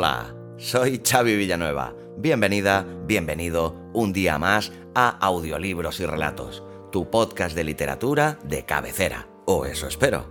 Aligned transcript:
Hola, 0.00 0.34
soy 0.56 1.02
Xavi 1.06 1.36
Villanueva. 1.36 1.94
Bienvenida, 2.16 2.86
bienvenido 3.04 3.76
un 3.92 4.14
día 4.14 4.38
más 4.38 4.72
a 4.94 5.10
Audiolibros 5.10 6.00
y 6.00 6.06
Relatos, 6.06 6.62
tu 6.90 7.10
podcast 7.10 7.54
de 7.54 7.64
literatura 7.64 8.38
de 8.42 8.64
cabecera, 8.64 9.28
o 9.44 9.66
eso 9.66 9.86
espero. 9.86 10.24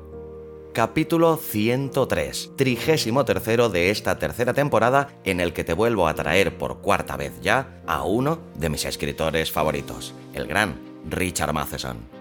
Capítulo 0.73 1.38
103, 1.38 2.53
trigésimo 2.56 3.25
tercero 3.25 3.70
de 3.70 3.92
esta 3.92 4.17
tercera 4.17 4.56
temporada 4.56 5.09
en 5.23 5.40
el 5.40 5.53
que 5.53 5.64
te 5.64 5.73
vuelvo 5.73 6.08
a 6.08 6.16
traer 6.16 6.58
por 6.58 6.81
cuarta 6.81 7.16
vez 7.16 7.40
ya 7.40 7.84
a 7.86 8.06
uno 8.06 8.40
de 8.56 8.72
mis 8.72 8.86
escritores 8.86 9.52
favoritos, 9.52 10.16
el 10.34 10.47
gran 10.47 10.80
Richard 11.08 11.53
Matheson. 11.53 12.19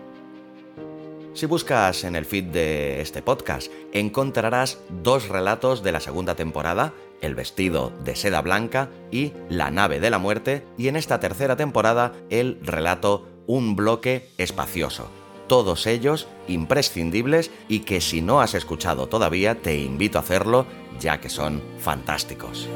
Si 1.39 1.47
buscas 1.47 2.03
en 2.03 2.17
el 2.17 2.25
feed 2.25 2.47
de 2.47 3.01
este 3.01 3.23
podcast, 3.23 3.71
encontrarás 3.93 4.81
dos 4.91 5.29
relatos 5.29 5.85
de 5.85 5.93
la 5.93 6.01
segunda 6.01 6.35
temporada, 6.35 6.95
El 7.21 7.37
vestido 7.37 7.93
de 8.03 8.17
seda 8.17 8.41
blanca 8.41 8.91
y 9.13 9.35
La 9.49 9.71
nave 9.71 10.01
de 10.01 10.11
la 10.11 10.19
muerte, 10.19 10.65
y 10.77 10.89
en 10.89 10.97
esta 10.97 11.21
tercera 11.21 11.55
temporada 11.55 12.13
el 12.29 12.59
relato 12.61 13.29
Un 13.47 13.77
bloque 13.77 14.31
espacioso. 14.37 15.11
Todos 15.47 15.87
ellos 15.87 16.27
imprescindibles 16.49 17.53
y 17.69 17.81
que 17.85 18.01
si 18.01 18.21
no 18.21 18.41
has 18.41 18.55
escuchado 18.55 19.07
todavía 19.07 19.63
te 19.63 19.77
invito 19.79 20.19
a 20.19 20.23
hacerlo 20.23 20.67
ya 20.99 21.21
que 21.21 21.29
son 21.29 21.63
fantásticos. 21.79 22.69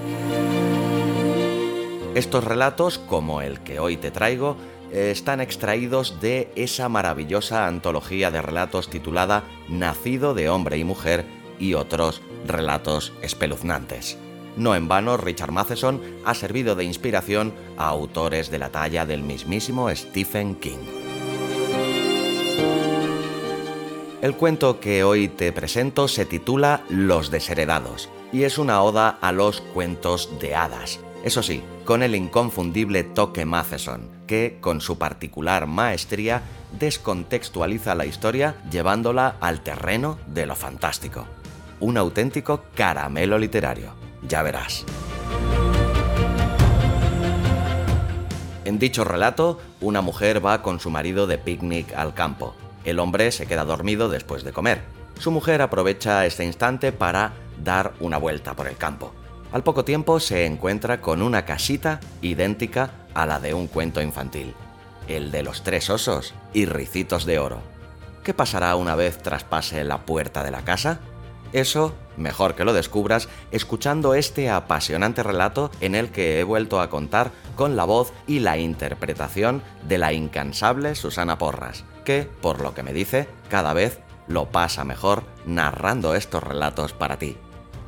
Estos 2.14 2.44
relatos, 2.44 2.98
como 2.98 3.42
el 3.42 3.58
que 3.60 3.80
hoy 3.80 3.96
te 3.96 4.12
traigo, 4.12 4.56
están 4.92 5.40
extraídos 5.40 6.20
de 6.20 6.50
esa 6.54 6.88
maravillosa 6.88 7.66
antología 7.66 8.30
de 8.30 8.42
relatos 8.42 8.88
titulada 8.88 9.44
Nacido 9.68 10.34
de 10.34 10.48
hombre 10.48 10.76
y 10.76 10.84
mujer 10.84 11.24
y 11.58 11.74
otros 11.74 12.20
relatos 12.46 13.12
espeluznantes. 13.22 14.18
No 14.56 14.74
en 14.74 14.86
vano, 14.88 15.16
Richard 15.16 15.50
Matheson 15.50 16.00
ha 16.24 16.34
servido 16.34 16.74
de 16.74 16.84
inspiración 16.84 17.54
a 17.78 17.88
autores 17.88 18.50
de 18.50 18.58
la 18.58 18.68
talla 18.68 19.06
del 19.06 19.22
mismísimo 19.22 19.88
Stephen 19.94 20.56
King. 20.56 20.84
El 24.20 24.36
cuento 24.36 24.78
que 24.78 25.02
hoy 25.02 25.28
te 25.28 25.50
presento 25.52 26.06
se 26.06 26.26
titula 26.26 26.84
Los 26.88 27.30
desheredados 27.30 28.08
y 28.32 28.44
es 28.44 28.56
una 28.58 28.82
oda 28.82 29.18
a 29.20 29.32
los 29.32 29.60
cuentos 29.60 30.38
de 30.38 30.54
hadas. 30.54 31.00
Eso 31.24 31.40
sí, 31.40 31.62
con 31.84 32.02
el 32.02 32.16
inconfundible 32.16 33.04
toque 33.04 33.44
Matheson, 33.44 34.10
que, 34.26 34.58
con 34.60 34.80
su 34.80 34.98
particular 34.98 35.66
maestría, 35.66 36.42
descontextualiza 36.78 37.94
la 37.94 38.06
historia 38.06 38.56
llevándola 38.70 39.36
al 39.40 39.60
terreno 39.60 40.18
de 40.26 40.46
lo 40.46 40.56
fantástico. 40.56 41.26
Un 41.78 41.96
auténtico 41.96 42.64
caramelo 42.74 43.38
literario. 43.38 43.94
Ya 44.26 44.42
verás. 44.42 44.84
En 48.64 48.78
dicho 48.80 49.04
relato, 49.04 49.60
una 49.80 50.00
mujer 50.00 50.44
va 50.44 50.62
con 50.62 50.80
su 50.80 50.90
marido 50.90 51.28
de 51.28 51.38
picnic 51.38 51.92
al 51.94 52.14
campo. 52.14 52.56
El 52.84 52.98
hombre 52.98 53.30
se 53.30 53.46
queda 53.46 53.64
dormido 53.64 54.08
después 54.08 54.42
de 54.42 54.52
comer. 54.52 54.82
Su 55.20 55.30
mujer 55.30 55.62
aprovecha 55.62 56.26
este 56.26 56.44
instante 56.44 56.90
para 56.90 57.32
dar 57.62 57.92
una 58.00 58.18
vuelta 58.18 58.54
por 58.54 58.66
el 58.66 58.76
campo. 58.76 59.12
Al 59.52 59.62
poco 59.62 59.84
tiempo 59.84 60.18
se 60.18 60.46
encuentra 60.46 61.02
con 61.02 61.20
una 61.20 61.44
casita 61.44 62.00
idéntica 62.22 62.90
a 63.12 63.26
la 63.26 63.38
de 63.38 63.52
un 63.52 63.66
cuento 63.66 64.00
infantil, 64.00 64.54
el 65.08 65.30
de 65.30 65.42
los 65.42 65.62
tres 65.62 65.90
osos 65.90 66.32
y 66.54 66.64
ricitos 66.64 67.26
de 67.26 67.38
oro. 67.38 67.60
¿Qué 68.24 68.32
pasará 68.32 68.74
una 68.76 68.94
vez 68.94 69.18
traspase 69.18 69.84
la 69.84 70.06
puerta 70.06 70.42
de 70.42 70.50
la 70.50 70.62
casa? 70.62 71.00
Eso, 71.52 71.94
mejor 72.16 72.54
que 72.54 72.64
lo 72.64 72.72
descubras 72.72 73.28
escuchando 73.50 74.14
este 74.14 74.48
apasionante 74.48 75.22
relato 75.22 75.70
en 75.82 75.94
el 75.94 76.10
que 76.10 76.40
he 76.40 76.44
vuelto 76.44 76.80
a 76.80 76.88
contar 76.88 77.30
con 77.54 77.76
la 77.76 77.84
voz 77.84 78.14
y 78.26 78.38
la 78.38 78.56
interpretación 78.56 79.62
de 79.86 79.98
la 79.98 80.14
incansable 80.14 80.94
Susana 80.94 81.36
Porras, 81.36 81.84
que, 82.06 82.26
por 82.40 82.62
lo 82.62 82.72
que 82.72 82.82
me 82.82 82.94
dice, 82.94 83.28
cada 83.50 83.74
vez 83.74 84.00
lo 84.28 84.46
pasa 84.46 84.84
mejor 84.84 85.24
narrando 85.44 86.14
estos 86.14 86.42
relatos 86.42 86.94
para 86.94 87.18
ti. 87.18 87.36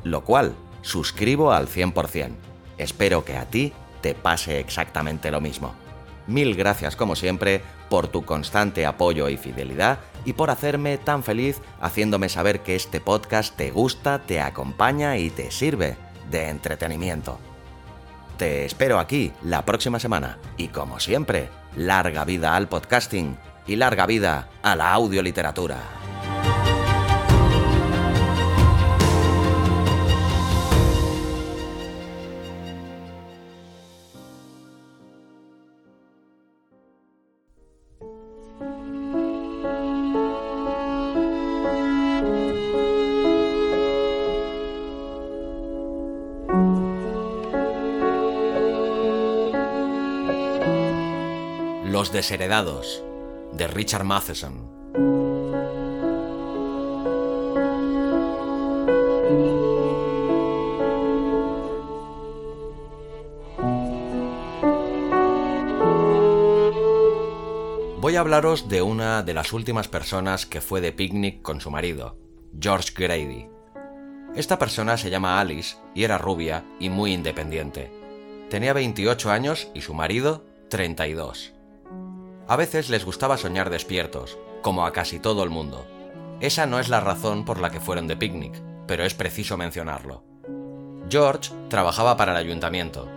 Lo 0.03 0.23
cual 0.23 0.53
suscribo 0.85 1.51
al 1.51 1.67
100%. 1.67 2.29
Espero 2.77 3.25
que 3.25 3.35
a 3.35 3.45
ti 3.45 3.73
te 4.01 4.13
pase 4.13 4.59
exactamente 4.59 5.31
lo 5.31 5.41
mismo. 5.41 5.73
Mil 6.27 6.55
gracias 6.55 6.95
como 6.95 7.15
siempre 7.15 7.61
por 7.89 8.07
tu 8.07 8.23
constante 8.23 8.85
apoyo 8.85 9.27
y 9.29 9.37
fidelidad 9.37 9.99
y 10.25 10.33
por 10.33 10.49
hacerme 10.51 10.97
tan 10.97 11.23
feliz 11.23 11.59
haciéndome 11.81 12.29
saber 12.29 12.61
que 12.61 12.75
este 12.75 13.01
podcast 13.01 13.55
te 13.55 13.71
gusta, 13.71 14.19
te 14.19 14.41
acompaña 14.41 15.17
y 15.17 15.31
te 15.31 15.51
sirve 15.51 15.97
de 16.29 16.49
entretenimiento. 16.49 17.39
Te 18.37 18.65
espero 18.65 18.99
aquí 18.99 19.31
la 19.43 19.65
próxima 19.65 19.99
semana 19.99 20.37
y 20.57 20.67
como 20.67 20.99
siempre, 20.99 21.49
larga 21.75 22.25
vida 22.25 22.55
al 22.55 22.67
podcasting 22.67 23.37
y 23.65 23.75
larga 23.75 24.05
vida 24.05 24.49
a 24.61 24.75
la 24.75 24.91
audioliteratura. 24.93 25.77
Desheredados, 52.11 53.03
de 53.53 53.67
Richard 53.67 54.03
Matheson. 54.03 54.69
Voy 67.99 68.15
a 68.15 68.19
hablaros 68.19 68.69
de 68.69 68.81
una 68.83 69.23
de 69.23 69.33
las 69.33 69.51
últimas 69.51 69.87
personas 69.87 70.45
que 70.45 70.61
fue 70.61 70.81
de 70.81 70.91
picnic 70.91 71.41
con 71.41 71.59
su 71.59 71.71
marido, 71.71 72.17
George 72.59 72.93
Grady. 72.95 73.47
Esta 74.35 74.59
persona 74.59 74.97
se 74.97 75.09
llama 75.09 75.39
Alice 75.39 75.77
y 75.95 76.03
era 76.03 76.19
rubia 76.19 76.65
y 76.79 76.89
muy 76.89 77.13
independiente. 77.13 77.91
Tenía 78.49 78.73
28 78.73 79.31
años 79.31 79.69
y 79.73 79.81
su 79.81 79.95
marido 79.95 80.45
32. 80.69 81.54
A 82.47 82.55
veces 82.57 82.89
les 82.89 83.05
gustaba 83.05 83.37
soñar 83.37 83.71
despiertos, 83.71 84.37
como 84.61 84.85
a 84.85 84.93
casi 84.93 85.19
todo 85.19 85.43
el 85.43 85.49
mundo. 85.49 85.87
Esa 86.41 86.67
no 86.67 86.79
es 86.79 86.89
la 86.89 86.99
razón 86.99 87.43
por 87.43 87.59
la 87.59 87.71
que 87.71 87.79
fueron 87.79 88.07
de 88.07 88.17
picnic, 88.17 88.61
pero 88.85 89.03
es 89.03 89.15
preciso 89.15 89.57
mencionarlo. 89.57 90.23
George 91.09 91.51
trabajaba 91.69 92.17
para 92.17 92.33
el 92.33 92.37
ayuntamiento. 92.37 93.07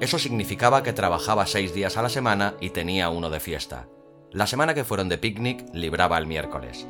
Eso 0.00 0.18
significaba 0.18 0.82
que 0.82 0.94
trabajaba 0.94 1.46
seis 1.46 1.74
días 1.74 1.98
a 1.98 2.02
la 2.02 2.08
semana 2.08 2.54
y 2.60 2.70
tenía 2.70 3.10
uno 3.10 3.28
de 3.28 3.40
fiesta. 3.40 3.88
La 4.30 4.46
semana 4.46 4.72
que 4.72 4.84
fueron 4.84 5.10
de 5.10 5.18
picnic 5.18 5.66
libraba 5.74 6.16
el 6.16 6.26
miércoles. 6.26 6.86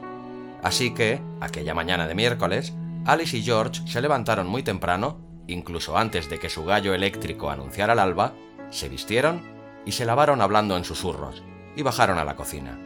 Así 0.62 0.94
que, 0.94 1.20
aquella 1.40 1.74
mañana 1.74 2.06
de 2.06 2.14
miércoles, 2.14 2.74
Alice 3.04 3.36
y 3.36 3.42
George 3.42 3.82
se 3.88 4.00
levantaron 4.00 4.46
muy 4.46 4.62
temprano, 4.62 5.18
incluso 5.48 5.98
antes 5.98 6.30
de 6.30 6.38
que 6.38 6.48
su 6.48 6.64
gallo 6.64 6.94
eléctrico 6.94 7.50
anunciara 7.50 7.94
el 7.94 7.98
alba, 7.98 8.34
se 8.70 8.88
vistieron 8.88 9.42
y 9.84 9.92
se 9.92 10.04
lavaron 10.04 10.40
hablando 10.40 10.76
en 10.76 10.84
susurros, 10.84 11.42
y 11.76 11.82
bajaron 11.82 12.18
a 12.18 12.24
la 12.24 12.36
cocina. 12.36 12.78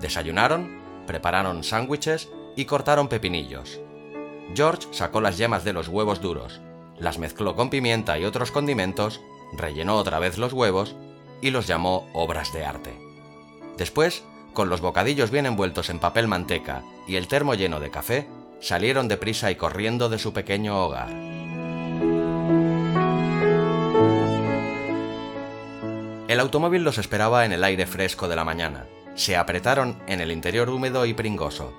Desayunaron, 0.00 0.80
prepararon 1.06 1.64
sándwiches 1.64 2.30
y 2.56 2.64
cortaron 2.64 3.08
pepinillos. 3.08 3.80
George 4.54 4.88
sacó 4.92 5.20
las 5.20 5.38
yemas 5.38 5.64
de 5.64 5.72
los 5.72 5.88
huevos 5.88 6.20
duros, 6.20 6.60
las 6.98 7.18
mezcló 7.18 7.56
con 7.56 7.70
pimienta 7.70 8.18
y 8.18 8.24
otros 8.24 8.50
condimentos, 8.50 9.20
rellenó 9.56 9.96
otra 9.96 10.18
vez 10.18 10.38
los 10.38 10.52
huevos 10.52 10.94
y 11.40 11.50
los 11.50 11.66
llamó 11.66 12.08
obras 12.12 12.52
de 12.52 12.64
arte. 12.64 12.98
Después, 13.76 14.24
con 14.52 14.68
los 14.68 14.80
bocadillos 14.80 15.30
bien 15.30 15.46
envueltos 15.46 15.90
en 15.90 15.98
papel 15.98 16.28
manteca 16.28 16.82
y 17.08 17.16
el 17.16 17.26
termo 17.26 17.54
lleno 17.54 17.80
de 17.80 17.90
café, 17.90 18.28
salieron 18.60 19.08
deprisa 19.08 19.50
y 19.50 19.56
corriendo 19.56 20.08
de 20.08 20.18
su 20.18 20.32
pequeño 20.32 20.84
hogar. 20.84 21.33
El 26.34 26.40
automóvil 26.40 26.82
los 26.82 26.98
esperaba 26.98 27.44
en 27.44 27.52
el 27.52 27.62
aire 27.62 27.86
fresco 27.86 28.26
de 28.26 28.34
la 28.34 28.42
mañana. 28.42 28.88
Se 29.14 29.36
apretaron 29.36 30.02
en 30.08 30.20
el 30.20 30.32
interior 30.32 30.68
húmedo 30.68 31.06
y 31.06 31.14
pringoso. 31.14 31.72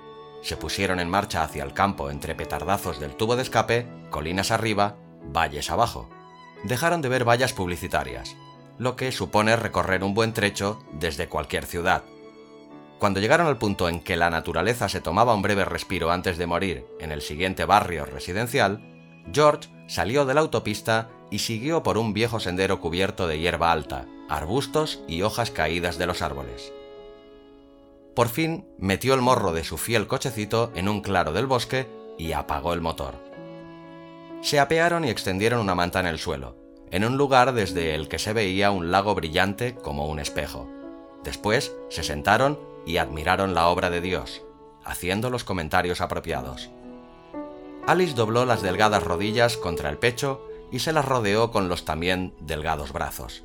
Se 0.44 0.56
pusieron 0.56 1.02
en 1.02 1.10
marcha 1.10 1.44
hacia 1.44 1.62
el 1.62 1.74
campo 1.74 2.10
entre 2.10 2.36
petardazos 2.36 3.02
del 3.02 3.18
tubo 3.18 3.36
de 3.36 3.42
escape, 3.42 3.86
colinas 4.12 4.52
arriba, 4.52 4.96
valles 5.26 5.70
abajo. 5.70 6.10
Dejaron 6.64 7.02
de 7.02 7.10
ver 7.10 7.28
vallas 7.28 7.52
publicitarias, 7.52 8.38
lo 8.78 8.96
que 8.96 9.12
supone 9.12 9.58
recorrer 9.58 10.06
un 10.06 10.14
buen 10.14 10.32
trecho 10.32 10.82
desde 10.94 11.28
cualquier 11.28 11.66
ciudad. 11.66 12.06
Cuando 12.98 13.20
llegaron 13.20 13.48
al 13.48 13.58
punto 13.58 13.90
en 13.90 14.00
que 14.00 14.16
la 14.16 14.30
naturaleza 14.30 14.88
se 14.88 15.02
tomaba 15.02 15.36
un 15.36 15.42
breve 15.42 15.66
respiro 15.66 16.12
antes 16.12 16.38
de 16.38 16.48
morir 16.48 16.86
en 17.02 17.12
el 17.12 17.22
siguiente 17.22 17.66
barrio 17.66 18.06
residencial, 18.06 18.80
George 19.34 19.68
salió 19.88 20.26
de 20.26 20.34
la 20.34 20.40
autopista 20.40 21.10
y 21.30 21.40
siguió 21.40 21.84
por 21.84 21.98
un 21.98 22.14
viejo 22.14 22.40
sendero 22.40 22.80
cubierto 22.80 23.28
de 23.28 23.38
hierba 23.38 23.74
alta, 23.74 24.06
arbustos 24.30 25.02
y 25.08 25.22
hojas 25.22 25.52
caídas 25.52 25.98
de 25.98 26.08
los 26.08 26.22
árboles. 26.22 26.74
Por 28.16 28.30
fin 28.30 28.66
metió 28.78 29.14
el 29.14 29.22
morro 29.22 29.52
de 29.52 29.64
su 29.64 29.78
fiel 29.78 30.08
cochecito 30.08 30.72
en 30.76 30.88
un 30.88 31.02
claro 31.02 31.34
del 31.34 31.48
bosque 31.48 31.88
y 32.18 32.32
apagó 32.32 32.74
el 32.74 32.82
motor. 32.82 33.16
Se 34.42 34.60
apearon 34.60 35.04
y 35.06 35.10
extendieron 35.10 35.60
una 35.60 35.76
manta 35.76 36.00
en 36.00 36.06
el 36.06 36.20
suelo, 36.20 36.56
en 36.92 37.04
un 37.04 37.18
lugar 37.18 37.54
desde 37.54 37.94
el 37.94 38.08
que 38.08 38.20
se 38.20 38.32
veía 38.32 38.72
un 38.72 38.92
lago 38.92 39.16
brillante 39.16 39.76
como 39.76 40.08
un 40.08 40.20
espejo. 40.20 40.70
Después 41.24 41.74
se 41.90 42.04
sentaron 42.04 42.60
y 42.86 42.98
admiraron 42.98 43.54
la 43.54 43.68
obra 43.68 43.90
de 43.90 44.02
Dios, 44.02 44.44
haciendo 44.84 45.30
los 45.30 45.44
comentarios 45.44 46.00
apropiados. 46.00 46.70
Alice 47.88 48.14
dobló 48.14 48.46
las 48.46 48.62
delgadas 48.62 49.04
rodillas 49.04 49.58
contra 49.58 49.90
el 49.90 49.98
pecho 49.98 50.48
y 50.72 50.80
se 50.80 50.94
las 50.94 51.06
rodeó 51.06 51.52
con 51.52 51.68
los 51.68 51.86
también 51.86 52.34
delgados 52.40 52.94
brazos. 52.94 53.44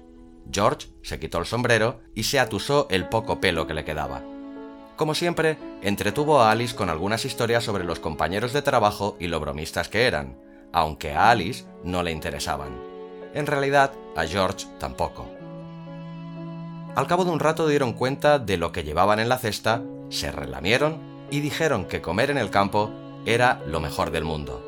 George 0.53 0.89
se 1.03 1.19
quitó 1.19 1.39
el 1.39 1.47
sombrero 1.47 2.01
y 2.15 2.25
se 2.25 2.41
atusó 2.41 2.87
el 2.91 3.09
poco 3.09 3.41
pelo 3.41 3.67
que 3.67 3.75
le 3.75 3.85
quedaba. 3.85 4.23
Como 4.97 5.15
siempre, 5.15 5.57
entretuvo 5.83 6.41
a 6.41 6.51
Alice 6.51 6.77
con 6.77 6.91
algunas 6.91 7.25
historias 7.25 7.65
sobre 7.65 7.85
los 7.85 8.01
compañeros 8.01 8.53
de 8.53 8.63
trabajo 8.63 9.17
y 9.19 9.29
lo 9.29 9.41
bromistas 9.41 9.89
que 9.89 10.07
eran, 10.07 10.37
aunque 10.73 11.13
a 11.13 11.31
Alice 11.31 11.65
no 11.85 12.03
le 12.03 12.13
interesaban. 12.13 12.79
En 13.33 13.47
realidad, 13.47 13.93
a 14.17 14.27
George 14.27 14.67
tampoco. 14.79 15.27
Al 16.97 17.07
cabo 17.07 17.25
de 17.25 17.31
un 17.31 17.41
rato 17.41 17.69
dieron 17.69 17.93
cuenta 17.93 18.39
de 18.39 18.57
lo 18.57 18.73
que 18.73 18.83
llevaban 18.83 19.21
en 19.21 19.29
la 19.29 19.39
cesta, 19.39 19.83
se 20.11 20.33
relamieron 20.33 20.99
y 21.31 21.41
dijeron 21.41 21.87
que 21.87 22.03
comer 22.03 22.31
en 22.31 22.39
el 22.39 22.51
campo 22.51 22.91
era 23.25 23.63
lo 23.67 23.81
mejor 23.81 24.11
del 24.11 24.25
mundo. 24.25 24.67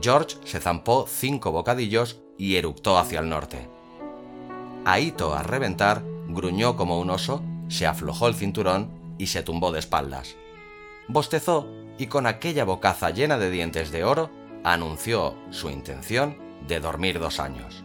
George 0.00 0.36
se 0.44 0.60
zampó 0.60 1.06
cinco 1.08 1.50
bocadillos 1.50 2.20
y 2.36 2.56
eructó 2.56 2.98
hacia 2.98 3.20
el 3.20 3.28
norte. 3.28 3.77
Aito, 4.84 5.34
a 5.34 5.42
reventar, 5.42 6.02
gruñó 6.28 6.76
como 6.76 6.98
un 6.98 7.10
oso, 7.10 7.42
se 7.68 7.86
aflojó 7.86 8.28
el 8.28 8.34
cinturón 8.34 8.90
y 9.18 9.26
se 9.26 9.42
tumbó 9.42 9.72
de 9.72 9.78
espaldas. 9.78 10.36
Bostezó 11.08 11.66
y 11.98 12.06
con 12.06 12.26
aquella 12.26 12.64
bocaza 12.64 13.10
llena 13.10 13.38
de 13.38 13.50
dientes 13.50 13.90
de 13.90 14.04
oro 14.04 14.30
anunció 14.64 15.34
su 15.50 15.70
intención 15.70 16.38
de 16.66 16.80
dormir 16.80 17.18
dos 17.18 17.40
años. 17.40 17.84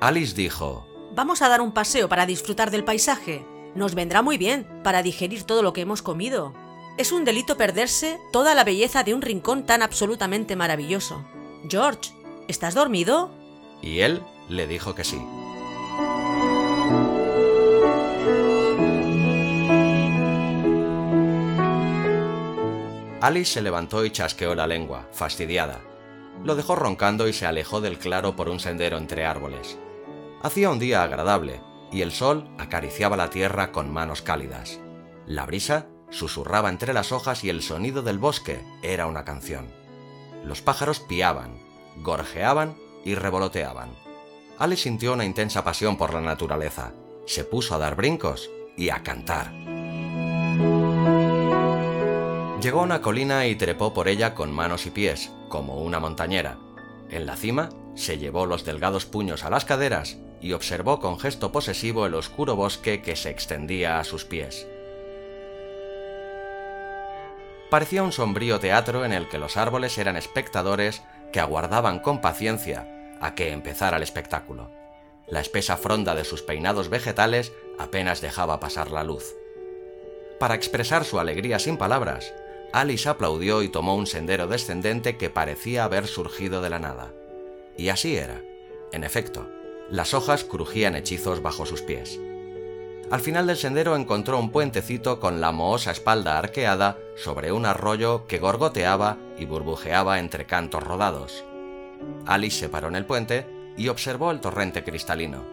Alice 0.00 0.34
dijo, 0.34 0.86
Vamos 1.14 1.40
a 1.40 1.48
dar 1.48 1.60
un 1.60 1.72
paseo 1.72 2.08
para 2.08 2.26
disfrutar 2.26 2.70
del 2.70 2.84
paisaje. 2.84 3.44
Nos 3.74 3.94
vendrá 3.94 4.22
muy 4.22 4.36
bien 4.36 4.66
para 4.82 5.02
digerir 5.02 5.44
todo 5.44 5.62
lo 5.62 5.72
que 5.72 5.80
hemos 5.80 6.02
comido. 6.02 6.54
Es 6.98 7.12
un 7.12 7.24
delito 7.24 7.56
perderse 7.56 8.18
toda 8.32 8.54
la 8.54 8.64
belleza 8.64 9.02
de 9.04 9.14
un 9.14 9.22
rincón 9.22 9.64
tan 9.64 9.82
absolutamente 9.82 10.56
maravilloso. 10.56 11.24
George, 11.68 12.12
¿estás 12.48 12.74
dormido? 12.74 13.30
Y 13.82 14.00
él 14.00 14.22
le 14.48 14.66
dijo 14.66 14.94
que 14.94 15.04
sí. 15.04 15.20
Alice 23.20 23.54
se 23.54 23.62
levantó 23.62 24.04
y 24.04 24.10
chasqueó 24.10 24.54
la 24.54 24.66
lengua, 24.66 25.08
fastidiada. 25.10 25.80
Lo 26.44 26.54
dejó 26.54 26.76
roncando 26.76 27.26
y 27.26 27.32
se 27.32 27.46
alejó 27.46 27.80
del 27.80 27.98
claro 27.98 28.36
por 28.36 28.48
un 28.48 28.60
sendero 28.60 28.98
entre 28.98 29.24
árboles. 29.24 29.78
Hacía 30.42 30.70
un 30.70 30.78
día 30.78 31.02
agradable, 31.02 31.60
y 31.90 32.02
el 32.02 32.12
sol 32.12 32.48
acariciaba 32.58 33.16
la 33.16 33.30
tierra 33.30 33.72
con 33.72 33.92
manos 33.92 34.22
cálidas. 34.22 34.80
La 35.26 35.44
brisa 35.46 35.88
susurraba 36.10 36.68
entre 36.68 36.92
las 36.92 37.10
hojas 37.10 37.42
y 37.42 37.50
el 37.50 37.62
sonido 37.62 38.02
del 38.02 38.18
bosque 38.18 38.60
era 38.82 39.06
una 39.06 39.24
canción. 39.24 39.66
Los 40.44 40.62
pájaros 40.62 41.00
piaban, 41.00 41.58
gorjeaban 41.96 42.76
y 43.04 43.16
revoloteaban. 43.16 44.05
Alice 44.58 44.84
sintió 44.84 45.12
una 45.12 45.26
intensa 45.26 45.62
pasión 45.64 45.98
por 45.98 46.14
la 46.14 46.22
naturaleza. 46.22 46.92
Se 47.26 47.44
puso 47.44 47.74
a 47.74 47.78
dar 47.78 47.94
brincos 47.94 48.50
y 48.74 48.88
a 48.88 49.02
cantar. 49.02 49.52
Llegó 52.62 52.80
a 52.80 52.84
una 52.84 53.02
colina 53.02 53.46
y 53.46 53.56
trepó 53.56 53.92
por 53.92 54.08
ella 54.08 54.34
con 54.34 54.50
manos 54.50 54.86
y 54.86 54.90
pies, 54.90 55.30
como 55.50 55.82
una 55.82 56.00
montañera. 56.00 56.58
En 57.10 57.26
la 57.26 57.36
cima 57.36 57.68
se 57.94 58.16
llevó 58.16 58.46
los 58.46 58.64
delgados 58.64 59.04
puños 59.04 59.44
a 59.44 59.50
las 59.50 59.66
caderas 59.66 60.16
y 60.40 60.54
observó 60.54 61.00
con 61.00 61.20
gesto 61.20 61.52
posesivo 61.52 62.06
el 62.06 62.14
oscuro 62.14 62.56
bosque 62.56 63.02
que 63.02 63.14
se 63.14 63.28
extendía 63.28 63.98
a 63.98 64.04
sus 64.04 64.24
pies. 64.24 64.66
Parecía 67.68 68.02
un 68.02 68.12
sombrío 68.12 68.58
teatro 68.58 69.04
en 69.04 69.12
el 69.12 69.28
que 69.28 69.38
los 69.38 69.58
árboles 69.58 69.98
eran 69.98 70.16
espectadores 70.16 71.02
que 71.30 71.40
aguardaban 71.40 71.98
con 71.98 72.22
paciencia 72.22 72.95
a 73.20 73.34
que 73.34 73.52
empezara 73.52 73.96
el 73.96 74.02
espectáculo. 74.02 74.70
La 75.26 75.40
espesa 75.40 75.76
fronda 75.76 76.14
de 76.14 76.24
sus 76.24 76.42
peinados 76.42 76.88
vegetales 76.88 77.52
apenas 77.78 78.20
dejaba 78.20 78.60
pasar 78.60 78.90
la 78.90 79.04
luz. 79.04 79.34
Para 80.38 80.54
expresar 80.54 81.04
su 81.04 81.18
alegría 81.18 81.58
sin 81.58 81.78
palabras, 81.78 82.32
Alice 82.72 83.08
aplaudió 83.08 83.62
y 83.62 83.68
tomó 83.68 83.96
un 83.96 84.06
sendero 84.06 84.46
descendente 84.46 85.16
que 85.16 85.30
parecía 85.30 85.84
haber 85.84 86.06
surgido 86.06 86.60
de 86.60 86.70
la 86.70 86.78
nada. 86.78 87.12
Y 87.76 87.88
así 87.88 88.16
era. 88.16 88.42
En 88.92 89.02
efecto, 89.02 89.48
las 89.88 90.12
hojas 90.12 90.44
crujían 90.44 90.94
hechizos 90.94 91.42
bajo 91.42 91.64
sus 91.64 91.80
pies. 91.80 92.20
Al 93.10 93.20
final 93.20 93.46
del 93.46 93.56
sendero 93.56 93.96
encontró 93.96 94.38
un 94.38 94.50
puentecito 94.50 95.20
con 95.20 95.40
la 95.40 95.52
mohosa 95.52 95.90
espalda 95.90 96.38
arqueada 96.38 96.98
sobre 97.16 97.50
un 97.50 97.64
arroyo 97.64 98.26
que 98.26 98.38
gorgoteaba 98.38 99.16
y 99.38 99.46
burbujeaba 99.46 100.18
entre 100.18 100.44
cantos 100.44 100.82
rodados. 100.82 101.45
Alice 102.26 102.58
se 102.58 102.68
paró 102.68 102.88
en 102.88 102.96
el 102.96 103.06
puente 103.06 103.46
y 103.76 103.88
observó 103.88 104.30
el 104.30 104.40
torrente 104.40 104.82
cristalino. 104.84 105.44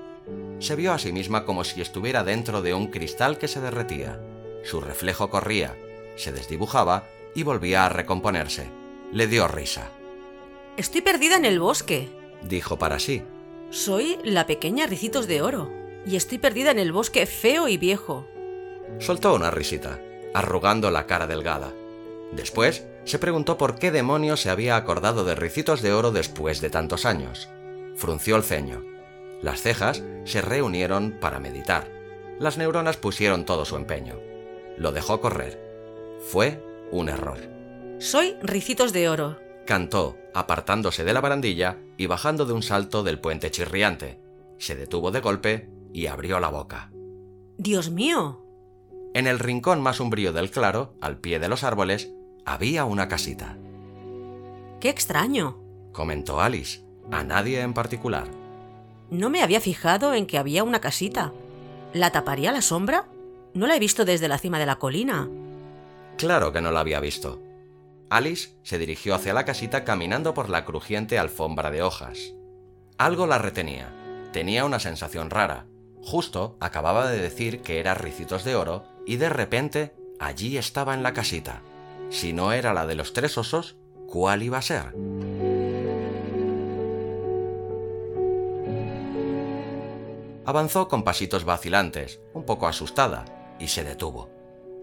Se 0.60 0.76
vio 0.76 0.94
a 0.94 1.00
sí 1.00 1.12
misma 1.12 1.46
como 1.46 1.64
si 1.64 1.82
estuviera 1.82 2.24
dentro 2.24 2.62
de 2.62 2.74
un 2.74 2.88
cristal 2.88 3.38
que 3.38 3.48
se 3.48 3.62
derretía. 3.62 4.20
Su 4.64 4.80
reflejo 4.80 5.30
corría, 5.30 5.76
se 6.16 6.32
desdibujaba 6.32 7.06
y 7.36 7.44
volvía 7.44 7.86
a 7.86 7.90
recomponerse. 7.90 8.70
Le 9.12 9.28
dio 9.28 9.48
risa. 9.48 9.92
Estoy 10.78 11.02
perdida 11.02 11.36
en 11.36 11.46
el 11.46 11.60
bosque, 11.60 12.10
dijo 12.44 12.80
para 12.80 13.00
sí. 13.00 13.24
Soy 13.70 14.18
la 14.24 14.48
pequeña 14.48 14.86
Ricitos 14.86 15.28
de 15.28 15.42
Oro, 15.42 15.72
y 16.06 16.16
estoy 16.16 16.38
perdida 16.38 16.72
en 16.72 16.80
el 16.80 16.92
bosque 16.92 17.26
feo 17.26 17.68
y 17.68 17.78
viejo. 17.78 18.28
Soltó 19.00 19.34
una 19.34 19.52
risita, 19.52 20.00
arrugando 20.34 20.92
la 20.92 21.06
cara 21.08 21.28
delgada. 21.28 21.74
Después 22.32 22.86
se 23.06 23.20
preguntó 23.20 23.58
por 23.58 23.76
qué 23.76 23.92
demonios 23.92 24.42
se 24.42 24.50
había 24.50 24.76
acordado 24.76 25.26
de 25.26 25.36
Ricitos 25.36 25.82
de 25.82 25.94
Oro 25.94 26.12
después 26.12 26.62
de 26.62 26.70
tantos 26.70 27.06
años. 27.06 27.50
Frunció 27.96 28.36
el 28.36 28.44
ceño. 28.44 28.84
Las 29.42 29.62
cejas 29.62 30.04
se 30.26 30.42
reunieron 30.42 31.18
para 31.20 31.40
meditar. 31.40 31.92
Las 32.40 32.58
neuronas 32.58 32.98
pusieron 32.98 33.46
todo 33.46 33.66
su 33.66 33.76
empeño. 33.76 34.16
Lo 34.78 34.92
dejó 34.92 35.20
correr. 35.20 35.60
Fue 36.22 36.64
un 36.92 37.10
error. 37.10 37.40
Soy 38.00 38.36
Ricitos 38.42 38.94
de 38.94 39.10
Oro, 39.10 39.38
cantó, 39.66 40.18
apartándose 40.34 41.04
de 41.04 41.14
la 41.14 41.22
barandilla 41.22 41.78
y 41.98 42.06
bajando 42.08 42.46
de 42.46 42.54
un 42.54 42.64
salto 42.64 43.04
del 43.04 43.20
puente 43.20 43.52
chirriante. 43.52 44.20
Se 44.58 44.76
detuvo 44.76 45.12
de 45.12 45.20
golpe 45.20 45.70
y 45.94 46.08
abrió 46.08 46.40
la 46.40 46.50
boca. 46.50 46.92
Dios 47.58 47.92
mío. 47.92 48.46
En 49.14 49.28
el 49.28 49.40
rincón 49.40 49.82
más 49.82 50.00
umbrío 50.00 50.34
del 50.34 50.50
claro, 50.50 50.96
al 51.02 51.20
pie 51.20 51.40
de 51.40 51.48
los 51.48 51.64
árboles, 51.64 52.12
había 52.46 52.86
una 52.86 53.08
casita. 53.08 53.58
Qué 54.80 54.90
extraño. 54.90 55.58
comentó 55.92 56.42
Alice, 56.42 56.82
a 57.12 57.24
nadie 57.24 57.62
en 57.62 57.74
particular. 57.74 58.28
No 59.10 59.30
me 59.30 59.42
había 59.42 59.62
fijado 59.62 60.14
en 60.14 60.26
que 60.26 60.38
había 60.38 60.64
una 60.64 60.80
casita. 60.82 61.32
¿La 61.94 62.12
taparía 62.12 62.52
la 62.52 62.62
sombra? 62.62 63.06
No 63.54 63.68
la 63.68 63.76
he 63.76 63.80
visto 63.80 64.06
desde 64.06 64.28
la 64.28 64.40
cima 64.40 64.58
de 64.60 64.66
la 64.66 64.78
colina. 64.78 65.30
Claro 66.18 66.52
que 66.52 66.62
no 66.62 66.72
la 66.72 66.80
había 66.80 67.00
visto. 67.00 67.40
Alice 68.10 68.50
se 68.64 68.78
dirigió 68.78 69.16
hacia 69.16 69.34
la 69.34 69.46
casita 69.46 69.84
caminando 69.84 70.34
por 70.34 70.50
la 70.50 70.66
crujiente 70.66 71.20
alfombra 71.20 71.72
de 71.72 71.82
hojas. 71.82 72.34
Algo 72.98 73.28
la 73.28 73.38
retenía. 73.38 73.94
Tenía 74.32 74.66
una 74.66 74.80
sensación 74.80 75.30
rara. 75.30 75.66
Justo 76.02 76.58
acababa 76.60 77.10
de 77.10 77.22
decir 77.22 77.62
que 77.62 77.80
era 77.80 77.94
Ricitos 77.94 78.44
de 78.44 78.56
Oro 78.56 78.84
y 79.06 79.18
de 79.18 79.30
repente 79.30 79.96
allí 80.20 80.58
estaba 80.58 80.94
en 80.94 81.04
la 81.04 81.14
casita. 81.14 81.62
Si 82.14 82.32
no 82.32 82.52
era 82.52 82.76
la 82.76 82.86
de 82.86 82.94
los 82.94 83.12
tres 83.12 83.40
osos, 83.40 83.76
¿cuál 84.08 84.44
iba 84.44 84.60
a 84.60 84.62
ser? 84.62 84.94
Avanzó 90.46 90.88
con 90.88 91.04
pasitos 91.04 91.44
vacilantes, 91.44 92.22
un 92.36 92.46
poco 92.46 92.68
asustada, 92.68 93.26
y 93.58 93.70
se 93.70 93.84
detuvo. 93.84 94.30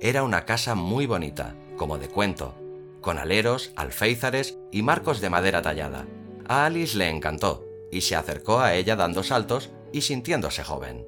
Era 0.00 0.24
una 0.24 0.44
casa 0.44 0.74
muy 0.74 1.06
bonita, 1.06 1.54
como 1.76 1.98
de 1.98 2.08
cuento, 2.08 2.56
con 3.00 3.16
aleros, 3.16 3.70
alféizares 3.76 4.58
y 4.72 4.82
marcos 4.82 5.20
de 5.20 5.30
madera 5.30 5.62
tallada. 5.62 6.08
A 6.48 6.66
Alice 6.66 6.98
le 6.98 7.10
encantó, 7.10 7.64
y 7.92 8.00
se 8.00 8.16
acercó 8.16 8.58
a 8.58 8.74
ella 8.74 8.96
dando 8.96 9.22
saltos 9.22 9.70
y 9.92 10.00
sintiéndose 10.00 10.64
joven. 10.64 11.06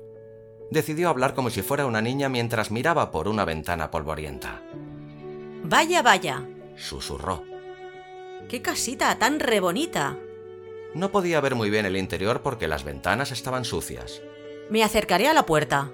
Decidió 0.71 1.09
hablar 1.09 1.35
como 1.35 1.50
si 1.50 1.62
fuera 1.62 1.85
una 1.85 2.00
niña 2.00 2.29
mientras 2.29 2.71
miraba 2.71 3.11
por 3.11 3.26
una 3.26 3.45
ventana 3.45 3.91
polvorienta. 3.91 4.62
Vaya, 5.64 6.02
vaya. 6.02 6.45
Susurró. 6.76 7.45
¡Qué 8.49 8.61
casita 8.62 9.19
tan 9.19 9.40
rebonita! 9.40 10.19
No 10.95 11.11
podía 11.11 11.40
ver 11.40 11.54
muy 11.54 11.71
bien 11.71 11.87
el 11.87 11.97
interior 11.97 12.42
porque 12.42 12.69
las 12.69 12.85
ventanas 12.85 13.31
estaban 13.33 13.64
sucias. 13.64 14.21
Me 14.69 14.83
acercaré 14.83 15.28
a 15.28 15.35
la 15.35 15.47
puerta. 15.47 15.90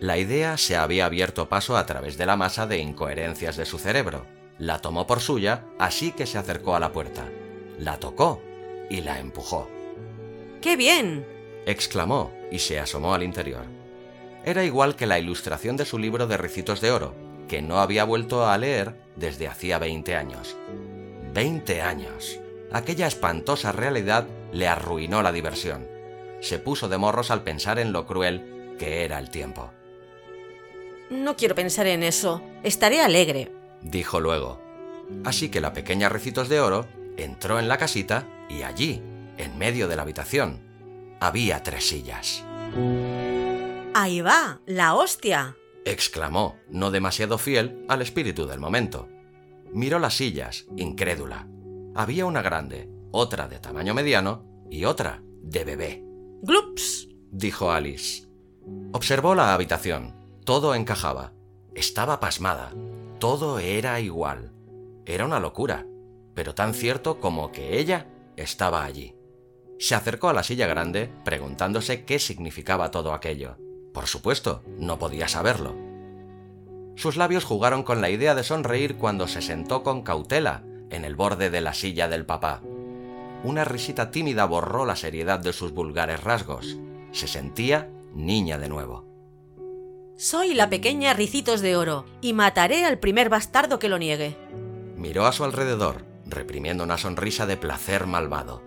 La 0.00 0.16
idea 0.16 0.56
se 0.56 0.76
había 0.76 1.06
abierto 1.06 1.48
paso 1.48 1.76
a 1.76 1.84
través 1.84 2.16
de 2.16 2.26
la 2.26 2.36
masa 2.36 2.66
de 2.66 2.78
incoherencias 2.78 3.56
de 3.56 3.66
su 3.66 3.78
cerebro. 3.78 4.26
La 4.58 4.78
tomó 4.80 5.06
por 5.06 5.20
suya, 5.20 5.64
así 5.78 6.12
que 6.12 6.26
se 6.26 6.38
acercó 6.38 6.74
a 6.74 6.80
la 6.80 6.92
puerta. 6.92 7.28
La 7.78 7.98
tocó 7.98 8.40
y 8.88 9.00
la 9.00 9.18
empujó. 9.18 9.68
¡Qué 10.60 10.76
bien! 10.76 11.26
exclamó 11.66 12.32
y 12.50 12.60
se 12.60 12.78
asomó 12.78 13.14
al 13.14 13.22
interior. 13.22 13.66
Era 14.44 14.64
igual 14.64 14.96
que 14.96 15.06
la 15.06 15.18
ilustración 15.18 15.76
de 15.76 15.84
su 15.84 15.98
libro 15.98 16.26
de 16.26 16.36
Ricitos 16.36 16.80
de 16.80 16.90
Oro, 16.90 17.14
que 17.48 17.62
no 17.62 17.80
había 17.80 18.04
vuelto 18.04 18.46
a 18.46 18.56
leer 18.58 18.94
desde 19.16 19.48
hacía 19.48 19.78
20 19.78 20.14
años. 20.14 20.56
¡20 21.34 21.80
años! 21.82 22.38
Aquella 22.72 23.06
espantosa 23.06 23.72
realidad 23.72 24.26
le 24.52 24.68
arruinó 24.68 25.22
la 25.22 25.32
diversión. 25.32 25.88
Se 26.40 26.58
puso 26.58 26.88
de 26.88 26.98
morros 26.98 27.30
al 27.30 27.42
pensar 27.42 27.78
en 27.78 27.92
lo 27.92 28.06
cruel 28.06 28.76
que 28.78 29.04
era 29.04 29.18
el 29.18 29.30
tiempo. 29.30 29.70
No 31.10 31.36
quiero 31.36 31.54
pensar 31.54 31.86
en 31.86 32.02
eso. 32.02 32.42
Estaré 32.62 33.00
alegre. 33.00 33.50
Dijo 33.80 34.20
luego. 34.20 34.60
Así 35.24 35.48
que 35.48 35.60
la 35.60 35.72
pequeña 35.72 36.08
Ricitos 36.08 36.48
de 36.48 36.60
Oro 36.60 36.86
entró 37.16 37.58
en 37.58 37.68
la 37.68 37.78
casita 37.78 38.26
y 38.48 38.62
allí, 38.62 39.02
en 39.38 39.56
medio 39.58 39.88
de 39.88 39.96
la 39.96 40.02
habitación, 40.02 40.60
había 41.20 41.62
tres 41.62 41.88
sillas. 41.88 42.44
Ahí 43.94 44.20
va, 44.20 44.60
la 44.66 44.94
hostia. 44.94 45.56
Exclamó, 45.90 46.56
no 46.68 46.90
demasiado 46.90 47.38
fiel 47.38 47.84
al 47.88 48.02
espíritu 48.02 48.46
del 48.46 48.60
momento. 48.60 49.08
Miró 49.72 49.98
las 49.98 50.14
sillas, 50.14 50.66
incrédula. 50.76 51.48
Había 51.94 52.26
una 52.26 52.42
grande, 52.42 52.88
otra 53.10 53.48
de 53.48 53.58
tamaño 53.58 53.94
mediano 53.94 54.44
y 54.70 54.84
otra 54.84 55.22
de 55.42 55.64
bebé. 55.64 56.04
Glups. 56.42 57.08
dijo 57.30 57.70
Alice. 57.70 58.26
Observó 58.92 59.34
la 59.34 59.54
habitación. 59.54 60.14
Todo 60.44 60.74
encajaba. 60.74 61.32
Estaba 61.74 62.20
pasmada. 62.20 62.72
Todo 63.18 63.58
era 63.58 64.00
igual. 64.00 64.52
Era 65.04 65.24
una 65.24 65.40
locura, 65.40 65.86
pero 66.34 66.54
tan 66.54 66.74
cierto 66.74 67.18
como 67.20 67.50
que 67.50 67.78
ella 67.78 68.06
estaba 68.36 68.84
allí. 68.84 69.14
Se 69.78 69.94
acercó 69.94 70.28
a 70.28 70.32
la 70.32 70.42
silla 70.42 70.66
grande 70.66 71.10
preguntándose 71.24 72.04
qué 72.04 72.18
significaba 72.18 72.90
todo 72.90 73.12
aquello. 73.12 73.56
Por 73.92 74.06
supuesto, 74.06 74.62
no 74.78 74.98
podía 74.98 75.28
saberlo. 75.28 75.74
Sus 76.96 77.16
labios 77.16 77.44
jugaron 77.44 77.82
con 77.82 78.00
la 78.00 78.10
idea 78.10 78.34
de 78.34 78.42
sonreír 78.42 78.96
cuando 78.96 79.28
se 79.28 79.40
sentó 79.40 79.82
con 79.82 80.02
cautela 80.02 80.64
en 80.90 81.04
el 81.04 81.14
borde 81.14 81.50
de 81.50 81.60
la 81.60 81.74
silla 81.74 82.08
del 82.08 82.26
papá. 82.26 82.62
Una 83.44 83.64
risita 83.64 84.10
tímida 84.10 84.46
borró 84.46 84.84
la 84.84 84.96
seriedad 84.96 85.38
de 85.38 85.52
sus 85.52 85.72
vulgares 85.72 86.22
rasgos. 86.24 86.76
Se 87.12 87.28
sentía 87.28 87.88
niña 88.14 88.58
de 88.58 88.68
nuevo. 88.68 89.06
Soy 90.16 90.54
la 90.54 90.68
pequeña 90.68 91.14
Ricitos 91.14 91.60
de 91.60 91.76
Oro 91.76 92.04
y 92.20 92.32
mataré 92.32 92.84
al 92.84 92.98
primer 92.98 93.28
bastardo 93.28 93.78
que 93.78 93.88
lo 93.88 93.98
niegue. 93.98 94.36
Miró 94.96 95.26
a 95.26 95.32
su 95.32 95.44
alrededor, 95.44 96.04
reprimiendo 96.26 96.82
una 96.82 96.98
sonrisa 96.98 97.46
de 97.46 97.56
placer 97.56 98.08
malvado. 98.08 98.60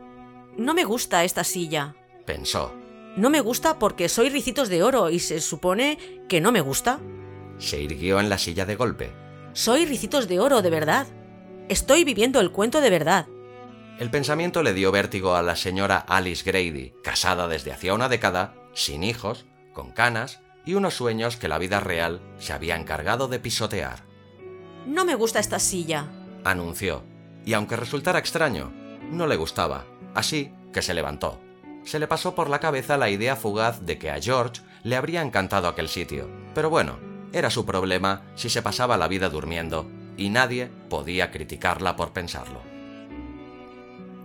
No 0.58 0.74
me 0.74 0.86
gusta 0.86 1.26
esta 1.26 1.44
silla. 1.44 1.96
Pensó. 2.26 2.74
No 3.16 3.30
me 3.30 3.42
gusta 3.42 3.78
porque 3.78 4.08
soy 4.08 4.30
Ricitos 4.30 4.70
de 4.70 4.84
Oro 4.84 5.10
y 5.10 5.20
se 5.20 5.42
supone 5.42 5.98
que 6.30 6.40
no 6.40 6.52
me 6.52 6.62
gusta. 6.62 7.00
Se 7.58 7.82
irguió 7.82 8.20
en 8.20 8.30
la 8.30 8.38
silla 8.38 8.66
de 8.66 8.76
golpe. 8.76 9.12
Soy 9.54 9.86
Ricitos 9.86 10.28
de 10.28 10.40
Oro, 10.40 10.62
de 10.62 10.70
verdad. 10.70 11.08
Estoy 11.68 12.06
viviendo 12.06 12.40
el 12.40 12.52
cuento 12.52 12.80
de 12.80 12.90
verdad. 12.90 13.28
El 14.00 14.10
pensamiento 14.10 14.64
le 14.64 14.74
dio 14.74 14.92
vértigo 14.92 15.36
a 15.36 15.42
la 15.42 15.56
señora 15.56 15.98
Alice 15.98 16.50
Grady, 16.50 16.94
casada 17.04 17.48
desde 17.48 17.72
hacía 17.72 17.94
una 17.94 18.10
década, 18.10 18.56
sin 18.74 19.04
hijos, 19.04 19.46
con 19.74 19.92
canas 19.92 20.40
y 20.66 20.76
unos 20.76 20.94
sueños 20.94 21.36
que 21.36 21.48
la 21.48 21.58
vida 21.58 21.80
real 21.80 22.22
se 22.40 22.54
había 22.54 22.78
encargado 22.78 23.28
de 23.28 23.40
pisotear. 23.40 24.04
No 24.88 25.06
me 25.06 25.16
gusta 25.16 25.40
esta 25.40 25.60
silla. 25.60 26.08
Anunció, 26.44 27.04
y 27.46 27.54
aunque 27.54 27.76
resultara 27.76 28.20
extraño, 28.20 28.72
no 29.12 29.28
le 29.28 29.36
gustaba, 29.36 29.86
así 30.16 30.52
que 30.74 30.82
se 30.82 30.94
levantó. 30.94 31.40
Se 31.84 32.00
le 32.00 32.08
pasó 32.08 32.36
por 32.36 32.50
la 32.50 32.60
cabeza 32.60 32.98
la 32.98 33.10
idea 33.10 33.36
fugaz 33.36 33.82
de 33.82 33.98
que 33.98 34.12
a 34.12 34.22
George 34.22 34.62
le 34.84 34.96
habría 34.96 35.22
encantado 35.22 35.68
aquel 35.68 35.88
sitio, 35.90 36.30
pero 36.54 36.70
bueno, 36.70 37.00
era 37.34 37.50
su 37.50 37.66
problema 37.66 38.24
si 38.36 38.50
se 38.50 38.62
pasaba 38.62 38.98
la 38.98 39.08
vida 39.08 39.30
durmiendo, 39.30 39.90
y 40.18 40.30
nadie 40.30 40.70
podía 40.90 41.32
criticarla 41.32 41.96
por 41.96 42.14
pensarlo. 42.14 42.62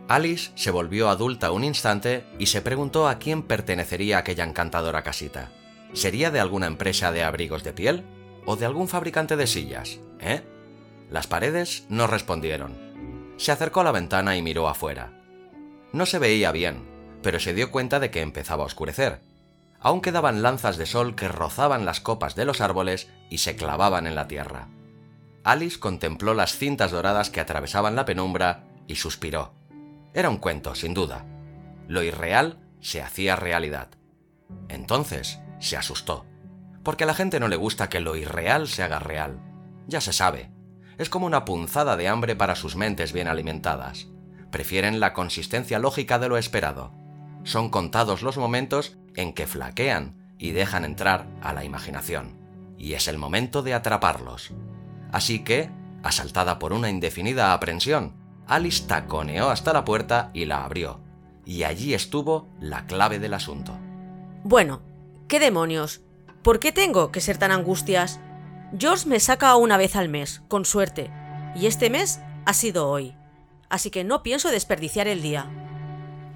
Alice 0.09 0.53
se 0.55 0.71
volvió 0.71 1.09
adulta 1.09 1.51
un 1.51 1.65
instante 1.65 2.25
y 2.39 2.47
se 2.47 2.63
preguntó 2.63 3.09
a 3.09 3.19
quién 3.19 3.43
pertenecería 3.43 4.19
aquella 4.19 4.45
encantadora 4.45 5.03
casita. 5.03 5.51
¿Sería 5.93 6.31
de 6.31 6.39
alguna 6.39 6.67
empresa 6.67 7.11
de 7.11 7.25
abrigos 7.25 7.65
de 7.65 7.73
piel? 7.73 8.05
¿O 8.45 8.55
de 8.55 8.67
algún 8.67 8.87
fabricante 8.87 9.37
de 9.37 9.49
sillas? 9.49 9.99
¿Eh? 10.21 10.43
Las 11.11 11.27
paredes 11.27 11.87
no 11.89 12.07
respondieron. 12.07 13.35
Se 13.37 13.51
acercó 13.51 13.81
a 13.81 13.85
la 13.85 13.93
ventana 13.93 14.37
y 14.37 14.43
miró 14.43 14.69
afuera. 14.69 15.13
No 15.93 16.07
se 16.07 16.21
veía 16.21 16.53
bien, 16.53 16.85
pero 17.23 17.41
se 17.41 17.55
dio 17.55 17.71
cuenta 17.71 18.01
de 18.01 18.11
que 18.11 18.23
empezaba 18.23 18.63
a 18.63 18.67
oscurecer. 18.67 19.21
Aún 19.81 20.01
quedaban 20.01 20.43
lanzas 20.43 20.77
de 20.77 20.87
sol 20.87 21.15
que 21.15 21.29
rozaban 21.29 21.85
las 21.85 22.01
copas 22.01 22.35
de 22.35 22.45
los 22.45 22.61
árboles 22.61 23.09
y 23.31 23.39
se 23.39 23.57
clavaban 23.57 24.07
en 24.07 24.15
la 24.15 24.29
tierra. 24.29 24.69
Alice 25.45 25.79
contempló 25.79 26.35
las 26.35 26.57
cintas 26.57 26.91
doradas 26.91 27.31
que 27.31 27.41
atravesaban 27.41 27.95
la 27.95 28.05
penumbra 28.05 28.65
y 28.89 28.97
suspiró. 28.97 29.55
Era 30.13 30.29
un 30.29 30.39
cuento, 30.39 30.75
sin 30.75 30.95
duda. 30.95 31.25
Lo 31.89 32.03
irreal 32.03 32.59
se 32.81 33.03
hacía 33.03 33.37
realidad. 33.37 33.89
Entonces 34.69 35.39
se 35.61 35.77
asustó, 35.77 36.25
porque 36.83 37.05
a 37.05 37.07
la 37.07 37.15
gente 37.15 37.39
no 37.39 37.49
le 37.49 37.57
gusta 37.57 37.89
que 37.89 38.01
lo 38.01 38.17
irreal 38.17 38.67
se 38.69 38.83
haga 38.83 38.99
real. 38.99 39.41
Ya 39.87 40.01
se 40.01 40.13
sabe, 40.13 40.51
es 40.99 41.11
como 41.11 41.27
una 41.27 41.45
punzada 41.45 41.97
de 41.97 42.09
hambre 42.09 42.37
para 42.37 42.57
sus 42.57 42.77
mentes 42.77 43.13
bien 43.13 43.29
alimentadas. 43.29 44.09
Prefieren 44.51 45.01
la 45.01 45.13
consistencia 45.13 45.79
lógica 45.79 46.19
de 46.19 46.29
lo 46.29 46.39
esperado. 46.39 46.93
Son 47.47 47.71
contados 47.71 48.23
los 48.23 48.37
momentos 48.38 48.97
en 49.15 49.33
que 49.33 49.47
flaquean 49.47 50.17
y 50.37 50.50
dejan 50.50 50.85
entrar 50.85 51.29
a 51.41 51.53
la 51.53 51.65
imaginación. 51.65 52.37
Y 52.76 52.95
es 52.95 53.07
el 53.07 53.19
momento 53.19 53.62
de 53.62 53.73
atraparlos. 53.73 54.53
Así 55.12 55.45
que, 55.45 55.71
asaltada 56.03 56.59
por 56.59 56.73
una 56.73 56.91
indefinida 56.91 57.53
aprensión, 57.53 58.17
Alice 58.49 58.85
taconeó 58.88 59.49
hasta 59.49 59.73
la 59.73 59.85
puerta 59.85 60.31
y 60.35 60.47
la 60.47 60.65
abrió. 60.65 61.00
Y 61.45 61.62
allí 61.62 61.95
estuvo 61.95 62.49
la 62.61 62.85
clave 62.87 63.21
del 63.21 63.33
asunto. 63.33 63.79
Bueno, 64.43 64.83
¿qué 65.29 65.38
demonios? 65.38 66.00
¿Por 66.43 66.59
qué 66.59 66.73
tengo 66.73 67.12
que 67.12 67.21
ser 67.21 67.38
tan 67.38 67.53
angustias? 67.53 68.19
George 68.76 69.09
me 69.09 69.21
saca 69.21 69.55
una 69.55 69.76
vez 69.76 69.95
al 69.95 70.09
mes, 70.09 70.43
con 70.49 70.65
suerte, 70.65 71.12
y 71.55 71.67
este 71.67 71.91
mes 71.91 72.21
ha 72.45 72.55
sido 72.55 72.88
hoy. 72.88 73.15
Así 73.69 73.91
que 73.91 74.03
no 74.03 74.25
pienso 74.25 74.50
desperdiciar 74.50 75.07
el 75.07 75.23
día. 75.23 75.49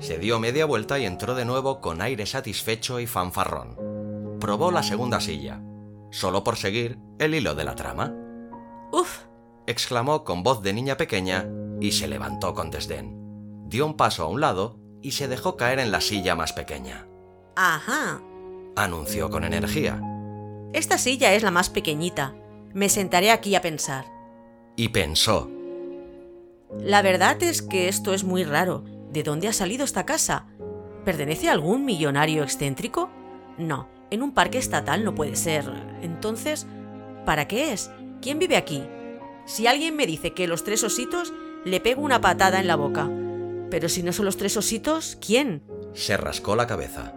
Se 0.01 0.19
dio 0.19 0.41
media 0.41 0.65
vuelta 0.65 0.99
y 0.99 1.05
entró 1.05 1.35
de 1.35 1.45
nuevo 1.45 1.81
con 1.81 2.01
aire 2.01 2.25
satisfecho 2.25 3.01
y 3.01 3.07
fanfarrón. 3.07 4.39
Probó 4.41 4.71
la 4.71 4.83
segunda 4.83 5.21
silla, 5.21 5.63
solo 6.11 6.43
por 6.43 6.57
seguir 6.57 6.99
el 7.19 7.35
hilo 7.35 7.55
de 7.55 7.65
la 7.65 7.75
trama. 7.75 8.15
Uf, 8.93 9.21
exclamó 9.67 10.25
con 10.25 10.43
voz 10.43 10.63
de 10.63 10.73
niña 10.73 10.97
pequeña 10.97 11.47
y 11.81 11.93
se 11.93 12.09
levantó 12.09 12.55
con 12.55 12.71
desdén. 12.71 13.15
Dio 13.67 13.85
un 13.85 13.95
paso 13.95 14.25
a 14.25 14.29
un 14.29 14.41
lado 14.41 14.81
y 15.03 15.13
se 15.13 15.29
dejó 15.29 15.59
caer 15.59 15.79
en 15.79 15.93
la 15.93 16.01
silla 16.01 16.35
más 16.35 16.55
pequeña. 16.55 17.07
Ajá. 17.55 18.23
Anunció 18.77 19.29
con 19.29 19.45
energía. 19.45 20.01
Esta 20.73 20.97
silla 20.97 21.35
es 21.35 21.43
la 21.43 21.51
más 21.51 21.69
pequeñita. 21.69 22.35
Me 22.73 22.89
sentaré 22.89 23.31
aquí 23.31 23.55
a 23.55 23.61
pensar. 23.61 24.07
Y 24.77 24.89
pensó. 24.89 25.51
La 26.79 27.03
verdad 27.03 27.43
es 27.43 27.61
que 27.61 27.89
esto 27.89 28.15
es 28.15 28.25
muy 28.25 28.45
raro. 28.45 28.85
¿De 29.13 29.23
dónde 29.23 29.49
ha 29.49 29.53
salido 29.53 29.85
esta 29.85 30.07
casa? 30.07 30.47
¿Pertenece 31.05 31.49
a 31.49 31.53
algún 31.53 31.85
millonario 31.85 32.43
excéntrico? 32.43 33.11
No, 33.59 33.89
en 34.11 34.23
un 34.23 34.33
parque 34.33 34.59
estatal 34.59 35.05
no 35.05 35.15
puede 35.15 35.37
ser. 35.37 35.65
Entonces, 36.03 36.67
¿para 37.27 37.49
qué 37.49 37.73
es? 37.73 37.91
¿Quién 38.23 38.39
vive 38.39 38.57
aquí? 38.57 38.85
Si 39.47 39.67
alguien 39.67 39.97
me 39.97 40.07
dice 40.07 40.33
que 40.33 40.47
los 40.47 40.63
tres 40.63 40.85
ositos, 40.85 41.33
le 41.65 41.81
pego 41.81 42.03
una 42.03 42.21
patada 42.21 42.61
en 42.61 42.67
la 42.67 42.77
boca. 42.77 43.11
Pero 43.71 43.89
si 43.89 44.03
no 44.03 44.13
son 44.13 44.27
los 44.27 44.37
tres 44.37 44.57
ositos, 44.57 45.19
¿quién? 45.25 45.63
Se 45.93 46.17
rascó 46.17 46.55
la 46.55 46.67
cabeza. 46.67 47.15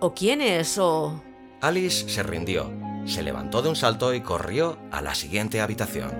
¿O 0.00 0.14
quién 0.14 0.40
es? 0.40 0.78
¿O...? 0.78 1.22
Alice 1.60 2.08
se 2.08 2.22
rindió, 2.22 2.72
se 3.04 3.22
levantó 3.22 3.62
de 3.62 3.68
un 3.68 3.76
salto 3.76 4.14
y 4.14 4.20
corrió 4.20 4.78
a 4.90 5.00
la 5.00 5.14
siguiente 5.14 5.60
habitación. 5.60 6.10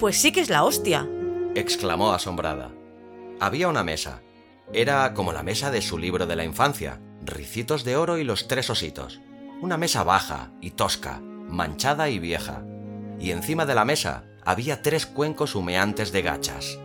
Pues 0.00 0.16
sí 0.16 0.32
que 0.32 0.40
es 0.40 0.48
la 0.48 0.64
hostia. 0.64 1.06
exclamó 1.54 2.12
asombrada. 2.12 2.70
Había 3.38 3.68
una 3.68 3.84
mesa. 3.84 4.22
Era 4.72 5.12
como 5.12 5.34
la 5.34 5.42
mesa 5.42 5.70
de 5.70 5.82
su 5.82 5.98
libro 5.98 6.26
de 6.26 6.36
la 6.36 6.44
infancia, 6.44 7.02
Ricitos 7.22 7.84
de 7.84 7.96
Oro 7.96 8.16
y 8.16 8.24
los 8.24 8.48
Tres 8.48 8.70
Ositos. 8.70 9.20
Una 9.60 9.76
mesa 9.76 10.02
baja 10.02 10.52
y 10.62 10.70
tosca, 10.70 11.20
manchada 11.20 12.08
y 12.08 12.18
vieja. 12.18 12.64
Y 13.20 13.32
encima 13.32 13.66
de 13.66 13.74
la 13.74 13.84
mesa 13.84 14.24
había 14.42 14.80
tres 14.80 15.04
cuencos 15.04 15.54
humeantes 15.54 16.12
de 16.12 16.22
gachas. 16.22 16.78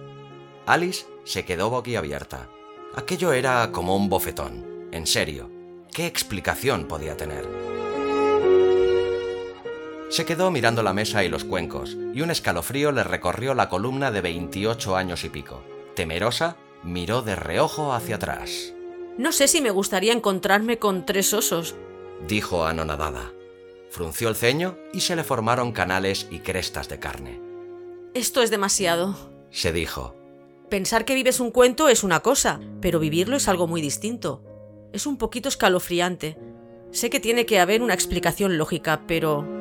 Alice 0.65 1.05
se 1.23 1.45
quedó 1.45 1.69
boquiabierta. 1.69 2.49
Aquello 2.95 3.31
era 3.31 3.71
como 3.71 3.95
un 3.95 4.09
bofetón. 4.09 4.89
En 4.91 5.07
serio, 5.07 5.49
¿qué 5.93 6.05
explicación 6.05 6.85
podía 6.85 7.15
tener? 7.15 7.74
Se 10.09 10.25
quedó 10.25 10.51
mirando 10.51 10.83
la 10.83 10.93
mesa 10.93 11.23
y 11.23 11.29
los 11.29 11.43
cuencos, 11.43 11.97
y 12.13 12.21
un 12.21 12.31
escalofrío 12.31 12.91
le 12.91 13.03
recorrió 13.03 13.53
la 13.53 13.69
columna 13.69 14.11
de 14.11 14.21
28 14.21 14.95
años 14.95 15.23
y 15.23 15.29
pico. 15.29 15.63
Temerosa, 15.95 16.57
miró 16.83 17.21
de 17.21 17.35
reojo 17.35 17.93
hacia 17.93 18.17
atrás. 18.17 18.73
No 19.17 19.31
sé 19.31 19.47
si 19.47 19.61
me 19.61 19.71
gustaría 19.71 20.13
encontrarme 20.13 20.77
con 20.77 21.05
tres 21.05 21.33
osos, 21.33 21.75
dijo 22.27 22.65
anonadada. 22.65 23.31
Frunció 23.89 24.29
el 24.29 24.35
ceño 24.35 24.77
y 24.93 25.01
se 25.01 25.15
le 25.15 25.23
formaron 25.23 25.71
canales 25.71 26.27
y 26.29 26.39
crestas 26.39 26.89
de 26.89 26.99
carne. 26.99 27.41
Esto 28.13 28.41
es 28.41 28.51
demasiado, 28.51 29.15
se 29.51 29.71
dijo. 29.71 30.15
Pensar 30.69 31.05
que 31.05 31.15
vives 31.15 31.39
un 31.39 31.51
cuento 31.51 31.89
es 31.89 32.03
una 32.03 32.21
cosa, 32.21 32.59
pero 32.81 32.99
vivirlo 32.99 33.37
es 33.37 33.47
algo 33.47 33.67
muy 33.67 33.81
distinto. 33.81 34.43
Es 34.91 35.05
un 35.05 35.17
poquito 35.17 35.47
escalofriante. 35.47 36.37
Sé 36.91 37.09
que 37.09 37.19
tiene 37.19 37.45
que 37.45 37.59
haber 37.59 37.81
una 37.81 37.93
explicación 37.93 38.57
lógica, 38.57 39.03
pero... 39.07 39.54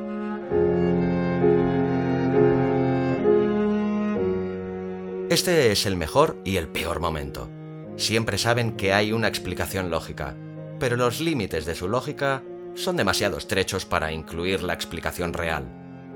Este 5.35 5.73
es 5.73 5.85
el 5.85 5.97
mejor 5.97 6.37
y 6.45 6.55
el 6.55 6.69
peor 6.69 7.01
momento. 7.01 7.49
Siempre 7.97 8.37
saben 8.37 8.77
que 8.77 8.93
hay 8.93 9.11
una 9.11 9.27
explicación 9.27 9.89
lógica, 9.91 10.33
pero 10.79 10.95
los 10.95 11.19
límites 11.19 11.65
de 11.65 11.75
su 11.75 11.89
lógica 11.89 12.41
son 12.73 12.95
demasiado 12.95 13.37
estrechos 13.37 13.83
para 13.83 14.13
incluir 14.13 14.63
la 14.63 14.71
explicación 14.71 15.33
real. 15.33 15.65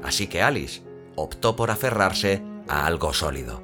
Así 0.04 0.28
que 0.28 0.42
Alice 0.42 0.84
optó 1.18 1.58
por 1.58 1.70
aferrarse 1.70 2.42
a 2.70 2.86
algo 2.86 3.14
sólido. 3.14 3.62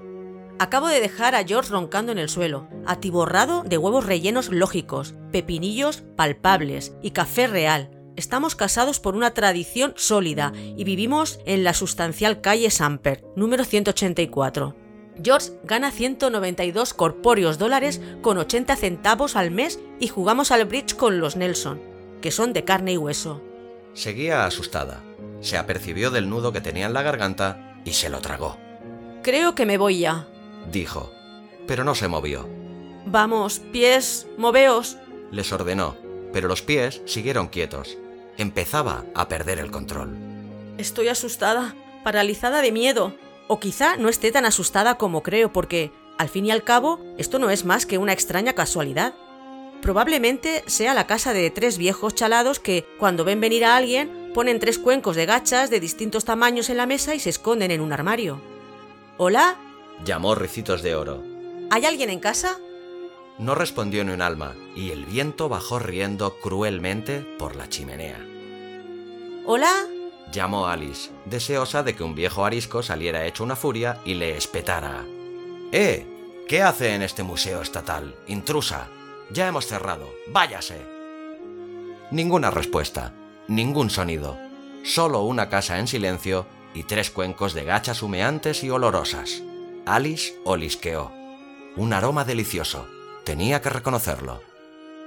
Acabo 0.59 0.89
de 0.89 0.99
dejar 0.99 1.35
a 1.35 1.45
George 1.45 1.71
roncando 1.71 2.11
en 2.11 2.17
el 2.17 2.27
suelo, 2.27 2.67
atiborrado 2.85 3.63
de 3.63 3.77
huevos 3.77 4.05
rellenos 4.05 4.49
lógicos, 4.49 5.15
pepinillos 5.31 6.03
palpables 6.17 6.97
y 7.01 7.11
café 7.11 7.47
real. 7.47 7.91
Estamos 8.17 8.57
casados 8.57 8.99
por 8.99 9.15
una 9.15 9.33
tradición 9.33 9.93
sólida 9.95 10.51
y 10.53 10.83
vivimos 10.83 11.39
en 11.45 11.63
la 11.63 11.73
sustancial 11.73 12.41
calle 12.41 12.69
Samper, 12.71 13.23
número 13.37 13.63
184. 13.63 14.83
George 15.23 15.51
gana 15.63 15.91
192 15.91 16.93
corpóreos 16.93 17.57
dólares 17.57 18.01
con 18.21 18.37
80 18.37 18.75
centavos 18.75 19.35
al 19.35 19.51
mes 19.51 19.79
y 19.99 20.07
jugamos 20.07 20.51
al 20.51 20.65
bridge 20.65 20.95
con 20.95 21.19
los 21.19 21.35
Nelson, 21.35 21.81
que 22.21 22.31
son 22.31 22.53
de 22.53 22.63
carne 22.65 22.93
y 22.93 22.97
hueso. 22.97 23.41
Seguía 23.93 24.45
asustada. 24.45 25.01
Se 25.41 25.57
apercibió 25.57 26.11
del 26.11 26.29
nudo 26.29 26.51
que 26.51 26.61
tenía 26.61 26.85
en 26.87 26.93
la 26.93 27.01
garganta 27.03 27.79
y 27.85 27.93
se 27.93 28.09
lo 28.09 28.19
tragó. 28.19 28.57
Creo 29.21 29.55
que 29.55 29.65
me 29.65 29.77
voy 29.77 29.99
ya, 29.99 30.27
dijo, 30.71 31.11
pero 31.67 31.83
no 31.83 31.95
se 31.95 32.07
movió. 32.07 32.47
Vamos, 33.05 33.59
pies, 33.59 34.27
moveos, 34.37 34.97
les 35.31 35.51
ordenó, 35.51 35.95
pero 36.33 36.47
los 36.47 36.61
pies 36.61 37.01
siguieron 37.05 37.47
quietos. 37.47 37.97
Empezaba 38.37 39.05
a 39.13 39.27
perder 39.27 39.59
el 39.59 39.71
control. 39.71 40.17
Estoy 40.77 41.07
asustada, 41.07 41.75
paralizada 42.03 42.61
de 42.61 42.71
miedo. 42.71 43.13
O 43.47 43.59
quizá 43.59 43.97
no 43.97 44.09
esté 44.09 44.31
tan 44.31 44.45
asustada 44.45 44.97
como 44.97 45.23
creo, 45.23 45.51
porque, 45.51 45.91
al 46.17 46.29
fin 46.29 46.45
y 46.45 46.51
al 46.51 46.63
cabo, 46.63 46.99
esto 47.17 47.39
no 47.39 47.49
es 47.49 47.65
más 47.65 47.85
que 47.85 47.97
una 47.97 48.13
extraña 48.13 48.53
casualidad. 48.53 49.13
Probablemente 49.81 50.63
sea 50.65 50.93
la 50.93 51.05
casa 51.05 51.33
de 51.33 51.51
tres 51.51 51.77
viejos 51.77 52.15
chalados 52.15 52.59
que, 52.59 52.87
cuando 52.97 53.23
ven 53.23 53.39
venir 53.39 53.65
a 53.65 53.75
alguien, 53.75 54.31
ponen 54.33 54.59
tres 54.59 54.79
cuencos 54.79 55.15
de 55.15 55.25
gachas 55.25 55.69
de 55.69 55.79
distintos 55.79 56.25
tamaños 56.25 56.69
en 56.69 56.77
la 56.77 56.87
mesa 56.87 57.13
y 57.13 57.19
se 57.19 57.29
esconden 57.29 57.71
en 57.71 57.81
un 57.81 57.93
armario. 57.93 58.41
¿Hola? 59.17 59.57
llamó 60.03 60.35
Ricitos 60.35 60.81
de 60.81 60.95
Oro. 60.95 61.23
¿Hay 61.69 61.85
alguien 61.85 62.09
en 62.09 62.19
casa? 62.19 62.57
No 63.37 63.53
respondió 63.53 64.03
ni 64.03 64.11
un 64.11 64.21
alma, 64.21 64.55
y 64.75 64.91
el 64.91 65.05
viento 65.05 65.49
bajó 65.49 65.79
riendo 65.79 66.37
cruelmente 66.39 67.19
por 67.37 67.55
la 67.55 67.69
chimenea. 67.69 68.25
¿Hola? 69.45 69.87
Llamó 70.35 70.67
Alice, 70.67 71.09
deseosa 71.25 71.81
de 71.81 71.95
que 71.95 72.03
un 72.03 72.13
viejo 72.13 72.45
arisco 72.45 72.83
saliera 72.83 73.25
hecho 73.25 73.43
una 73.43 73.55
furia 73.55 73.99
y 74.05 74.13
le 74.13 74.37
espetara. 74.37 75.03
¡Eh! 75.71 76.05
¿Qué 76.47 76.61
hace 76.61 76.93
en 76.93 77.01
este 77.01 77.23
museo 77.23 77.61
estatal? 77.61 78.13
Intrusa. 78.27 78.87
Ya 79.31 79.47
hemos 79.47 79.65
cerrado. 79.65 80.07
Váyase. 80.27 80.85
Ninguna 82.11 82.51
respuesta, 82.51 83.15
ningún 83.47 83.89
sonido, 83.89 84.37
solo 84.83 85.23
una 85.23 85.49
casa 85.49 85.79
en 85.79 85.87
silencio 85.87 86.45
y 86.75 86.83
tres 86.83 87.09
cuencos 87.09 87.55
de 87.55 87.63
gachas 87.63 88.03
humeantes 88.03 88.63
y 88.63 88.69
olorosas. 88.69 89.41
Alice 89.87 90.37
olisqueó. 90.43 91.11
Un 91.75 91.93
aroma 91.93 92.25
delicioso. 92.25 92.87
Tenía 93.23 93.61
que 93.61 93.69
reconocerlo. 93.69 94.41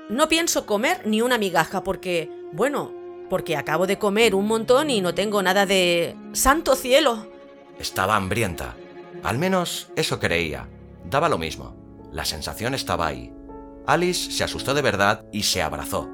No 0.08 0.28
pienso 0.28 0.66
comer 0.66 1.06
ni 1.06 1.22
una 1.22 1.38
migaja 1.38 1.84
porque, 1.84 2.30
bueno, 2.52 2.97
porque 3.28 3.56
acabo 3.56 3.86
de 3.86 3.98
comer 3.98 4.34
un 4.34 4.46
montón 4.46 4.90
y 4.90 5.00
no 5.00 5.14
tengo 5.14 5.42
nada 5.42 5.66
de... 5.66 6.16
¡Santo 6.32 6.76
cielo! 6.76 7.26
Estaba 7.78 8.16
hambrienta. 8.16 8.76
Al 9.22 9.38
menos 9.38 9.90
eso 9.96 10.18
creía. 10.18 10.68
Daba 11.04 11.28
lo 11.28 11.38
mismo. 11.38 11.74
La 12.12 12.24
sensación 12.24 12.74
estaba 12.74 13.06
ahí. 13.06 13.32
Alice 13.86 14.30
se 14.30 14.44
asustó 14.44 14.74
de 14.74 14.82
verdad 14.82 15.24
y 15.32 15.44
se 15.44 15.62
abrazó. 15.62 16.08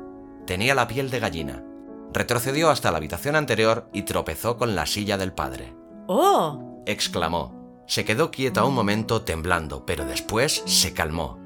Tenía 0.47 0.75
la 0.75 0.89
piel 0.89 1.11
de 1.11 1.21
gallina. 1.21 1.65
Retrocedió 2.13 2.71
hasta 2.71 2.91
la 2.91 2.99
habitación 2.99 3.35
anterior 3.35 3.89
y 3.93 4.03
tropezó 4.03 4.57
con 4.57 4.77
la 4.77 4.87
silla 4.87 5.17
del 5.17 5.33
padre. 5.33 5.75
¡Oh! 6.07 6.83
exclamó. 6.87 7.83
Se 7.87 8.05
quedó 8.05 8.31
quieta 8.31 8.65
un 8.65 8.75
momento 8.75 9.23
temblando, 9.23 9.85
pero 9.85 10.05
después 10.05 10.63
se 10.67 10.95
calmó. 10.95 11.39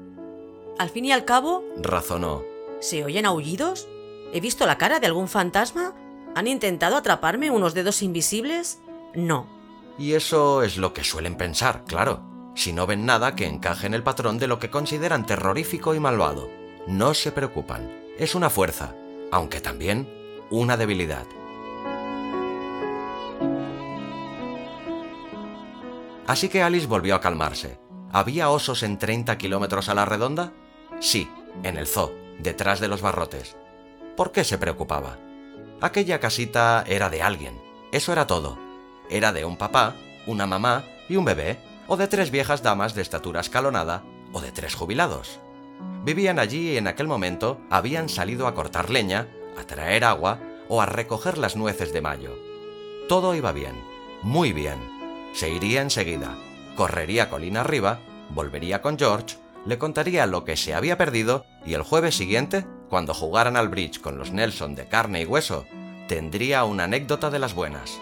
Al 0.77 0.89
fin 0.89 1.05
y 1.05 1.11
al 1.11 1.25
cabo, 1.25 1.63
razonó. 1.77 2.43
¿Se 2.79 3.03
oyen 3.03 3.25
aullidos? 3.25 3.87
¿He 4.31 4.39
visto 4.41 4.65
la 4.65 4.77
cara 4.77 4.99
de 4.99 5.07
algún 5.07 5.27
fantasma? 5.27 5.93
¿Han 6.35 6.47
intentado 6.47 6.97
atraparme 6.97 7.49
unos 7.49 7.73
dedos 7.73 8.01
invisibles? 8.03 8.79
No. 9.15 9.47
Y 9.97 10.13
eso 10.13 10.63
es 10.63 10.77
lo 10.77 10.93
que 10.93 11.03
suelen 11.03 11.35
pensar, 11.35 11.83
claro, 11.85 12.21
si 12.55 12.71
no 12.71 12.85
ven 12.85 13.05
nada 13.05 13.35
que 13.35 13.47
encaje 13.47 13.87
en 13.87 13.93
el 13.93 14.03
patrón 14.03 14.37
de 14.37 14.47
lo 14.47 14.59
que 14.59 14.69
consideran 14.69 15.25
terrorífico 15.25 15.95
y 15.95 15.99
malvado. 15.99 16.49
No 16.87 17.13
se 17.13 17.31
preocupan, 17.31 17.91
es 18.17 18.35
una 18.35 18.49
fuerza, 18.49 18.95
aunque 19.31 19.61
también 19.61 20.07
una 20.49 20.77
debilidad. 20.77 21.25
Así 26.27 26.47
que 26.47 26.61
Alice 26.61 26.85
volvió 26.85 27.15
a 27.15 27.21
calmarse. 27.21 27.79
¿Había 28.11 28.49
osos 28.51 28.83
en 28.83 28.99
30 28.99 29.37
kilómetros 29.37 29.89
a 29.89 29.95
la 29.95 30.05
redonda? 30.05 30.53
Sí, 30.99 31.27
en 31.63 31.77
el 31.77 31.87
zoo, 31.87 32.13
detrás 32.39 32.79
de 32.79 32.87
los 32.87 33.01
barrotes. 33.01 33.57
¿Por 34.19 34.33
qué 34.33 34.43
se 34.43 34.57
preocupaba? 34.57 35.17
Aquella 35.79 36.19
casita 36.19 36.83
era 36.85 37.09
de 37.09 37.21
alguien, 37.21 37.57
eso 37.93 38.11
era 38.11 38.27
todo. 38.27 38.57
Era 39.09 39.31
de 39.31 39.45
un 39.45 39.55
papá, 39.55 39.95
una 40.27 40.45
mamá 40.45 40.83
y 41.07 41.15
un 41.15 41.23
bebé, 41.23 41.57
o 41.87 41.95
de 41.95 42.09
tres 42.09 42.29
viejas 42.29 42.61
damas 42.61 42.95
de 42.95 43.01
estatura 43.01 43.39
escalonada, 43.39 44.03
o 44.33 44.41
de 44.41 44.51
tres 44.51 44.75
jubilados. 44.75 45.39
Vivían 46.03 46.37
allí 46.37 46.71
y 46.71 46.77
en 46.77 46.87
aquel 46.87 47.07
momento 47.07 47.61
habían 47.69 48.09
salido 48.09 48.45
a 48.45 48.53
cortar 48.53 48.89
leña, 48.89 49.29
a 49.57 49.63
traer 49.63 50.03
agua 50.03 50.41
o 50.67 50.81
a 50.81 50.85
recoger 50.85 51.37
las 51.37 51.55
nueces 51.55 51.93
de 51.93 52.01
mayo. 52.01 52.37
Todo 53.07 53.35
iba 53.35 53.53
bien, 53.53 53.81
muy 54.21 54.51
bien. 54.51 54.79
Se 55.33 55.49
iría 55.49 55.81
enseguida, 55.81 56.35
correría 56.75 57.29
colina 57.29 57.61
arriba, 57.61 58.01
volvería 58.31 58.81
con 58.81 58.99
George, 58.99 59.37
le 59.65 59.77
contaría 59.77 60.25
lo 60.25 60.43
que 60.43 60.57
se 60.57 60.73
había 60.73 60.97
perdido 60.97 61.45
y 61.65 61.73
el 61.73 61.83
jueves 61.83 62.17
siguiente, 62.17 62.65
cuando 62.89 63.13
jugaran 63.13 63.55
al 63.55 63.69
bridge 63.69 64.01
con 64.01 64.17
los 64.17 64.31
Nelson 64.31 64.75
de 64.75 64.87
carne 64.87 65.21
y 65.21 65.25
hueso, 65.25 65.65
tendría 66.07 66.63
una 66.63 66.85
anécdota 66.85 67.29
de 67.29 67.39
las 67.39 67.53
buenas. 67.53 67.99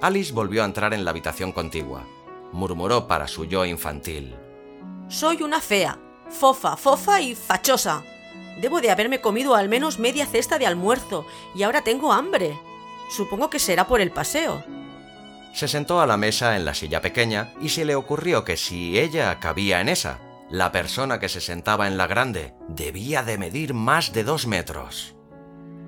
Alice 0.00 0.32
volvió 0.32 0.62
a 0.62 0.66
entrar 0.66 0.94
en 0.94 1.04
la 1.04 1.10
habitación 1.10 1.52
contigua. 1.52 2.06
Murmuró 2.52 3.08
para 3.08 3.26
su 3.26 3.44
yo 3.44 3.64
infantil. 3.64 4.36
Soy 5.08 5.42
una 5.42 5.60
fea, 5.60 5.98
fofa, 6.28 6.76
fofa 6.76 7.20
y 7.20 7.34
fachosa. 7.34 8.04
Debo 8.60 8.80
de 8.80 8.90
haberme 8.90 9.20
comido 9.20 9.54
al 9.54 9.68
menos 9.68 9.98
media 9.98 10.26
cesta 10.26 10.58
de 10.58 10.66
almuerzo 10.66 11.26
y 11.54 11.64
ahora 11.64 11.82
tengo 11.82 12.12
hambre. 12.12 12.56
Supongo 13.10 13.50
que 13.50 13.58
será 13.58 13.86
por 13.86 14.00
el 14.00 14.12
paseo. 14.12 14.62
Se 15.56 15.68
sentó 15.68 16.02
a 16.02 16.06
la 16.06 16.18
mesa 16.18 16.54
en 16.54 16.66
la 16.66 16.74
silla 16.74 17.00
pequeña 17.00 17.54
y 17.62 17.70
se 17.70 17.86
le 17.86 17.94
ocurrió 17.94 18.44
que 18.44 18.58
si 18.58 18.98
ella 18.98 19.40
cabía 19.40 19.80
en 19.80 19.88
esa, 19.88 20.18
la 20.50 20.70
persona 20.70 21.18
que 21.18 21.30
se 21.30 21.40
sentaba 21.40 21.86
en 21.86 21.96
la 21.96 22.06
grande 22.06 22.52
debía 22.68 23.22
de 23.22 23.38
medir 23.38 23.72
más 23.72 24.12
de 24.12 24.22
dos 24.22 24.46
metros. 24.46 25.16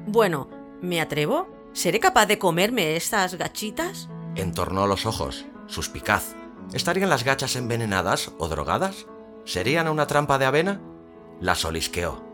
Bueno, 0.06 0.48
¿me 0.80 1.02
atrevo? 1.02 1.50
¿Seré 1.74 2.00
capaz 2.00 2.24
de 2.24 2.38
comerme 2.38 2.96
estas 2.96 3.34
gachitas? 3.34 4.08
Entornó 4.36 4.86
los 4.86 5.04
ojos, 5.04 5.44
suspicaz. 5.66 6.34
¿Estarían 6.72 7.10
las 7.10 7.24
gachas 7.24 7.54
envenenadas 7.54 8.32
o 8.38 8.48
drogadas? 8.48 9.04
¿Serían 9.44 9.88
una 9.88 10.06
trampa 10.06 10.38
de 10.38 10.46
avena? 10.46 10.80
La 11.42 11.54
solisqueó. 11.54 12.24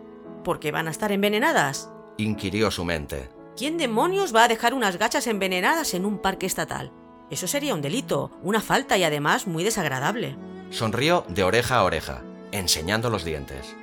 ¿Por 0.44 0.60
qué 0.60 0.70
van 0.70 0.86
a 0.86 0.92
estar 0.92 1.10
envenenadas? 1.10 1.90
Inquirió 2.16 2.70
su 2.70 2.84
mente. 2.84 3.28
¿Quién 3.56 3.76
demonios 3.76 4.32
va 4.32 4.44
a 4.44 4.48
dejar 4.48 4.72
unas 4.72 4.98
gachas 4.98 5.26
envenenadas 5.26 5.94
en 5.94 6.04
un 6.04 6.18
parque 6.18 6.46
estatal? 6.46 6.92
Eso 7.30 7.46
sería 7.46 7.74
un 7.74 7.82
delito, 7.82 8.30
una 8.42 8.60
falta 8.60 8.96
y 8.98 9.04
además 9.04 9.46
muy 9.46 9.64
desagradable. 9.64 10.36
Sonrió 10.70 11.24
de 11.28 11.42
oreja 11.44 11.76
a 11.76 11.84
oreja, 11.84 12.22
enseñando 12.52 13.10
los 13.10 13.24
dientes. 13.24 13.74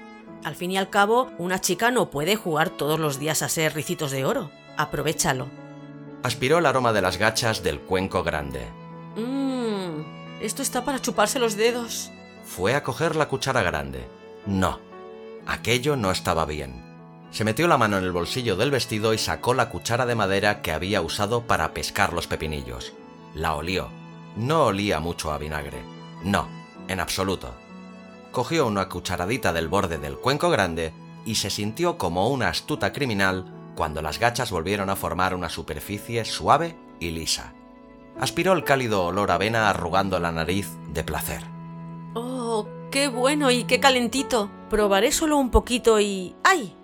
Al 0.44 0.56
fin 0.56 0.72
y 0.72 0.78
al 0.78 0.90
cabo, 0.90 1.32
una 1.38 1.62
chica 1.62 1.92
no 1.92 2.10
puede 2.10 2.36
jugar 2.36 2.70
todos 2.70 3.00
los 3.00 3.20
días 3.20 3.42
a 3.42 3.50
ser 3.50 3.76
ricitos 3.76 4.12
de 4.12 4.26
oro. 4.26 4.52
Aprovechalo. 4.78 5.48
Aspiró 6.24 6.58
el 6.58 6.66
aroma 6.66 6.94
de 6.94 7.02
las 7.02 7.18
gachas 7.18 7.64
del 7.64 7.80
cuenco 7.80 8.24
grande. 8.24 8.66
Mmm, 9.16 10.42
esto 10.42 10.62
está 10.62 10.84
para 10.84 11.00
chuparse 11.00 11.40
los 11.40 11.56
dedos. 11.56 12.12
Fue 12.44 12.76
a 12.76 12.84
coger 12.84 13.16
la 13.16 13.28
cuchara 13.28 13.62
grande. 13.62 14.08
No, 14.46 14.80
aquello 15.46 15.96
no 15.96 16.12
estaba 16.12 16.46
bien. 16.46 16.84
Se 17.32 17.46
metió 17.46 17.68
la 17.68 17.78
mano 17.78 17.98
en 17.98 18.04
el 18.04 18.12
bolsillo 18.12 18.56
del 18.56 18.72
vestido 18.72 19.14
y 19.14 19.18
sacó 19.18 19.54
la 19.54 19.70
cuchara 19.70 20.06
de 20.06 20.16
madera 20.16 20.62
que 20.62 20.72
había 20.72 21.02
usado 21.02 21.48
para 21.48 21.74
pescar 21.74 22.14
los 22.14 22.28
pepinillos. 22.28 22.94
La 23.34 23.56
olió. 23.56 23.90
No 24.36 24.66
olía 24.66 25.00
mucho 25.00 25.32
a 25.32 25.38
vinagre. 25.38 25.84
No, 26.24 26.48
en 26.88 27.00
absoluto. 27.00 27.54
Cogió 28.32 28.66
una 28.66 28.88
cucharadita 28.88 29.54
del 29.54 29.68
borde 29.68 29.98
del 29.98 30.18
cuenco 30.18 30.50
grande 30.50 30.94
y 31.26 31.36
se 31.36 31.50
sintió 31.50 31.98
como 31.98 32.30
una 32.30 32.50
astuta 32.50 32.94
criminal 32.94 33.46
cuando 33.76 34.02
las 34.02 34.20
gachas 34.20 34.52
volvieron 34.52 34.90
a 34.90 34.96
formar 34.96 35.36
una 35.36 35.50
superficie 35.50 36.26
suave 36.26 36.76
y 37.00 37.12
lisa. 37.12 37.54
Aspiró 38.20 38.54
el 38.54 38.64
cálido 38.64 39.06
olor 39.06 39.32
a 39.32 39.36
avena 39.36 39.70
arrugando 39.70 40.20
la 40.20 40.32
nariz 40.32 40.70
de 40.94 41.04
placer. 41.04 41.42
¡Oh, 42.14 42.68
qué 42.92 43.08
bueno 43.08 43.52
y 43.52 43.64
qué 43.64 43.80
calentito! 43.80 44.52
Probaré 44.70 45.12
solo 45.12 45.38
un 45.38 45.50
poquito 45.50 46.00
y... 46.00 46.36
¡Ay! 46.44 46.76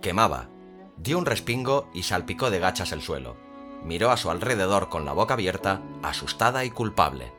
Quemaba. 0.00 0.48
Dio 0.96 1.18
un 1.18 1.26
respingo 1.26 1.88
y 1.92 2.02
salpicó 2.02 2.50
de 2.50 2.58
gachas 2.58 2.92
el 2.92 3.02
suelo. 3.02 3.43
Miró 3.84 4.10
a 4.10 4.16
su 4.16 4.30
alrededor 4.30 4.88
con 4.88 5.04
la 5.04 5.12
boca 5.12 5.34
abierta, 5.34 5.82
asustada 6.02 6.64
y 6.64 6.70
culpable. 6.70 7.32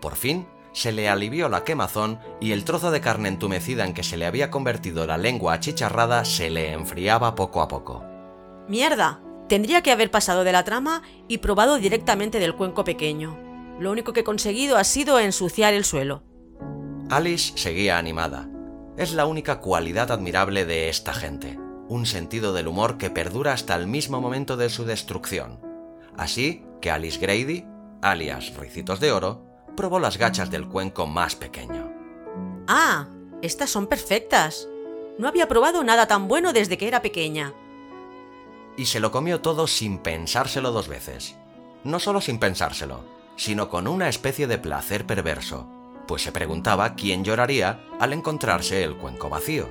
Por 0.00 0.14
fin, 0.14 0.46
se 0.72 0.92
le 0.92 1.08
alivió 1.08 1.48
la 1.48 1.64
quemazón 1.64 2.20
y 2.38 2.52
el 2.52 2.64
trozo 2.64 2.90
de 2.90 3.00
carne 3.00 3.28
entumecida 3.28 3.86
en 3.86 3.94
que 3.94 4.02
se 4.02 4.18
le 4.18 4.26
había 4.26 4.50
convertido 4.50 5.06
la 5.06 5.16
lengua 5.16 5.54
achicharrada 5.54 6.26
se 6.26 6.50
le 6.50 6.72
enfriaba 6.72 7.34
poco 7.34 7.62
a 7.62 7.68
poco. 7.68 8.04
¡Mierda! 8.68 9.22
Tendría 9.48 9.80
que 9.80 9.90
haber 9.90 10.10
pasado 10.10 10.44
de 10.44 10.52
la 10.52 10.64
trama 10.64 11.02
y 11.28 11.38
probado 11.38 11.78
directamente 11.78 12.40
del 12.40 12.54
cuenco 12.54 12.84
pequeño. 12.84 13.38
Lo 13.80 13.90
único 13.90 14.12
que 14.12 14.20
he 14.20 14.24
conseguido 14.24 14.76
ha 14.76 14.84
sido 14.84 15.18
ensuciar 15.18 15.72
el 15.72 15.84
suelo. 15.84 16.22
Alice 17.08 17.56
seguía 17.56 17.96
animada. 17.96 18.48
Es 18.98 19.14
la 19.14 19.24
única 19.24 19.60
cualidad 19.60 20.10
admirable 20.10 20.66
de 20.66 20.88
esta 20.88 21.14
gente, 21.14 21.58
un 21.88 22.04
sentido 22.04 22.52
del 22.52 22.68
humor 22.68 22.98
que 22.98 23.10
perdura 23.10 23.52
hasta 23.52 23.76
el 23.76 23.86
mismo 23.86 24.20
momento 24.20 24.56
de 24.56 24.68
su 24.68 24.84
destrucción. 24.84 25.65
Así 26.16 26.64
que 26.80 26.90
Alice 26.90 27.18
Grady, 27.18 27.64
alias 28.02 28.54
Ricitos 28.56 29.00
de 29.00 29.12
Oro, 29.12 29.42
probó 29.76 29.98
las 29.98 30.16
gachas 30.16 30.50
del 30.50 30.68
cuenco 30.68 31.06
más 31.06 31.36
pequeño. 31.36 31.92
Ah, 32.66 33.08
estas 33.42 33.70
son 33.70 33.86
perfectas. 33.86 34.68
No 35.18 35.28
había 35.28 35.48
probado 35.48 35.84
nada 35.84 36.06
tan 36.06 36.28
bueno 36.28 36.52
desde 36.52 36.78
que 36.78 36.88
era 36.88 37.02
pequeña 37.02 37.54
y 38.76 38.86
se 38.86 39.00
lo 39.00 39.10
comió 39.10 39.40
todo 39.40 39.66
sin 39.66 39.98
pensárselo 39.98 40.70
dos 40.70 40.88
veces. 40.88 41.36
No 41.84 41.98
solo 41.98 42.20
sin 42.20 42.38
pensárselo, 42.38 43.04
sino 43.36 43.68
con 43.68 43.88
una 43.88 44.08
especie 44.08 44.46
de 44.46 44.58
placer 44.58 45.06
perverso, 45.06 45.66
pues 46.06 46.22
se 46.22 46.32
preguntaba 46.32 46.94
quién 46.94 47.24
lloraría 47.24 47.80
al 47.98 48.12
encontrarse 48.12 48.84
el 48.84 48.96
cuenco 48.96 49.28
vacío. 49.28 49.68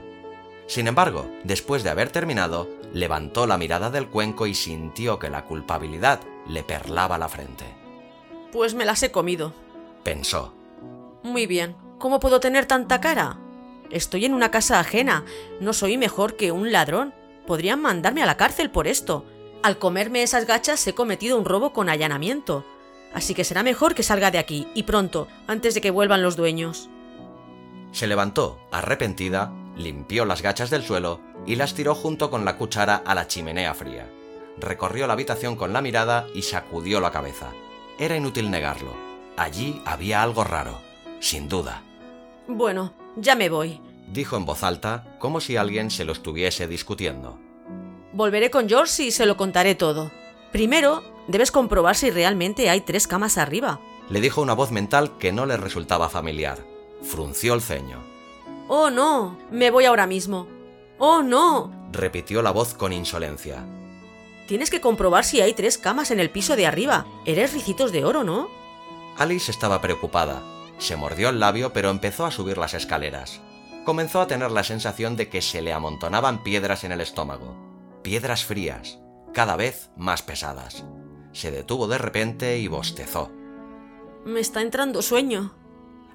Sin 0.68 0.88
embargo, 0.88 1.30
después 1.44 1.84
de 1.84 1.92
haber 1.92 2.10
terminado, 2.10 2.68
levantó 2.94 3.46
la 3.46 3.58
mirada 3.58 3.90
del 3.92 4.08
cuenco 4.08 4.48
y 4.48 4.56
sintió 4.56 5.20
que 5.20 5.30
la 5.30 5.46
culpabilidad 5.46 6.22
le 6.48 6.64
perlaba 6.64 7.18
la 7.18 7.30
frente. 7.30 7.66
Pues 8.52 8.74
me 8.74 8.86
las 8.86 9.04
he 9.04 9.12
comido, 9.12 9.54
pensó. 10.04 10.54
Muy 11.24 11.48
bien, 11.48 11.76
¿cómo 11.98 12.20
puedo 12.20 12.40
tener 12.40 12.66
tanta 12.66 13.02
cara? 13.02 13.38
Estoy 13.90 14.26
en 14.26 14.34
una 14.34 14.52
casa 14.52 14.80
ajena, 14.80 15.26
no 15.60 15.74
soy 15.74 15.98
mejor 15.98 16.36
que 16.36 16.52
un 16.52 16.72
ladrón. 16.72 17.14
Podrían 17.46 17.82
mandarme 17.82 18.24
a 18.24 18.26
la 18.26 18.38
cárcel 18.38 18.72
por 18.72 18.88
esto. 18.88 19.26
Al 19.62 19.78
comerme 19.78 20.24
esas 20.24 20.46
gachas 20.46 20.86
he 20.88 20.94
cometido 20.94 21.38
un 21.38 21.46
robo 21.46 21.74
con 21.74 21.90
allanamiento. 21.90 22.66
Así 23.14 23.34
que 23.34 23.44
será 23.44 23.64
mejor 23.64 23.96
que 23.96 24.04
salga 24.04 24.32
de 24.32 24.40
aquí, 24.40 24.68
y 24.74 24.84
pronto, 24.84 25.28
antes 25.48 25.74
de 25.74 25.82
que 25.82 25.92
vuelvan 25.92 26.24
los 26.24 26.36
dueños. 26.36 26.90
Se 27.92 28.08
levantó, 28.08 28.60
arrepentida, 28.72 29.54
limpió 29.78 30.26
las 30.26 30.42
gachas 30.42 30.70
del 30.70 30.84
suelo 30.84 31.22
y 31.46 31.56
las 31.56 31.74
tiró 31.74 31.96
junto 31.96 32.30
con 32.30 32.44
la 32.44 32.58
cuchara 32.58 32.96
a 32.96 33.16
la 33.16 33.28
chimenea 33.28 33.74
fría. 33.74 34.10
Recorrió 34.58 35.08
la 35.08 35.14
habitación 35.14 35.56
con 35.56 35.74
la 35.74 35.82
mirada 35.82 36.28
y 36.34 36.44
sacudió 36.44 37.00
la 37.00 37.12
cabeza. 37.12 37.52
Era 38.00 38.16
inútil 38.16 38.52
negarlo. 38.52 38.94
Allí 39.38 39.82
había 39.86 40.24
algo 40.24 40.44
raro, 40.44 40.80
sin 41.20 41.50
duda. 41.50 41.84
Bueno, 42.48 42.94
ya 43.18 43.36
me 43.36 43.50
voy 43.50 43.82
dijo 44.08 44.38
en 44.38 44.46
voz 44.46 44.64
alta, 44.64 45.18
como 45.20 45.42
si 45.42 45.58
alguien 45.58 45.92
se 45.92 46.06
lo 46.06 46.14
estuviese 46.14 46.68
discutiendo. 46.68 47.40
Volveré 48.14 48.50
con 48.50 48.70
George 48.70 49.04
y 49.04 49.12
se 49.12 49.26
lo 49.26 49.38
contaré 49.38 49.76
todo. 49.76 50.12
Primero, 50.52 51.04
debes 51.28 51.52
comprobar 51.52 51.96
si 51.96 52.12
realmente 52.12 52.70
hay 52.70 52.82
tres 52.82 53.08
camas 53.08 53.38
arriba. 53.38 53.80
Le 54.10 54.22
dijo 54.22 54.42
una 54.42 54.54
voz 54.54 54.72
mental 54.72 55.18
que 55.18 55.32
no 55.32 55.46
le 55.46 55.58
resultaba 55.58 56.10
familiar. 56.10 56.60
Frunció 57.02 57.54
el 57.54 57.62
ceño. 57.62 58.04
Oh, 58.68 58.90
no, 58.90 59.38
me 59.52 59.72
voy 59.72 59.86
ahora 59.86 60.08
mismo. 60.08 60.48
Oh, 60.98 61.22
no, 61.22 61.90
repitió 61.92 62.42
la 62.42 62.52
voz 62.52 62.74
con 62.74 62.94
insolencia. 62.94 63.66
Tienes 64.48 64.70
que 64.70 64.82
comprobar 64.82 65.24
si 65.24 65.42
hay 65.42 65.54
tres 65.54 65.78
camas 65.78 66.12
en 66.12 66.20
el 66.20 66.30
piso 66.30 66.56
de 66.56 66.68
arriba. 66.68 67.06
Eres 67.26 67.54
ricitos 67.54 67.92
de 67.92 68.06
oro, 68.06 68.24
¿no? 68.24 68.50
Alice 69.18 69.50
estaba 69.52 69.82
preocupada. 69.82 70.44
Se 70.78 70.96
mordió 70.96 71.30
el 71.30 71.40
labio 71.40 71.74
pero 71.74 71.90
empezó 71.90 72.26
a 72.26 72.32
subir 72.32 72.58
las 72.58 72.74
escaleras 72.74 73.42
comenzó 73.86 74.20
a 74.20 74.28
tener 74.28 74.52
la 74.52 74.66
sensación 74.66 75.16
de 75.16 75.30
que 75.30 75.42
se 75.42 75.62
le 75.62 75.72
amontonaban 75.72 76.44
piedras 76.44 76.84
en 76.84 76.92
el 76.92 77.00
estómago, 77.00 77.56
piedras 78.02 78.44
frías, 78.44 79.00
cada 79.32 79.56
vez 79.56 79.92
más 79.96 80.24
pesadas. 80.24 80.84
Se 81.32 81.52
detuvo 81.52 81.88
de 81.88 82.00
repente 82.00 82.58
y 82.58 82.68
bostezó. 82.68 83.32
Me 84.26 84.42
está 84.42 84.62
entrando 84.62 85.02
sueño. 85.02 85.54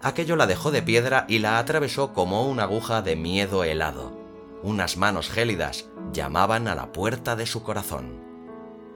Aquello 0.02 0.36
la 0.36 0.46
dejó 0.46 0.70
de 0.70 0.82
piedra 0.82 1.24
y 1.28 1.38
la 1.38 1.58
atravesó 1.58 2.12
como 2.12 2.46
una 2.48 2.64
aguja 2.64 3.02
de 3.02 3.16
miedo 3.16 3.64
helado. 3.64 4.18
Unas 4.62 4.96
manos 4.96 5.30
gélidas 5.30 5.88
llamaban 6.12 6.68
a 6.68 6.74
la 6.74 6.92
puerta 6.92 7.36
de 7.36 7.46
su 7.46 7.62
corazón. 7.62 8.19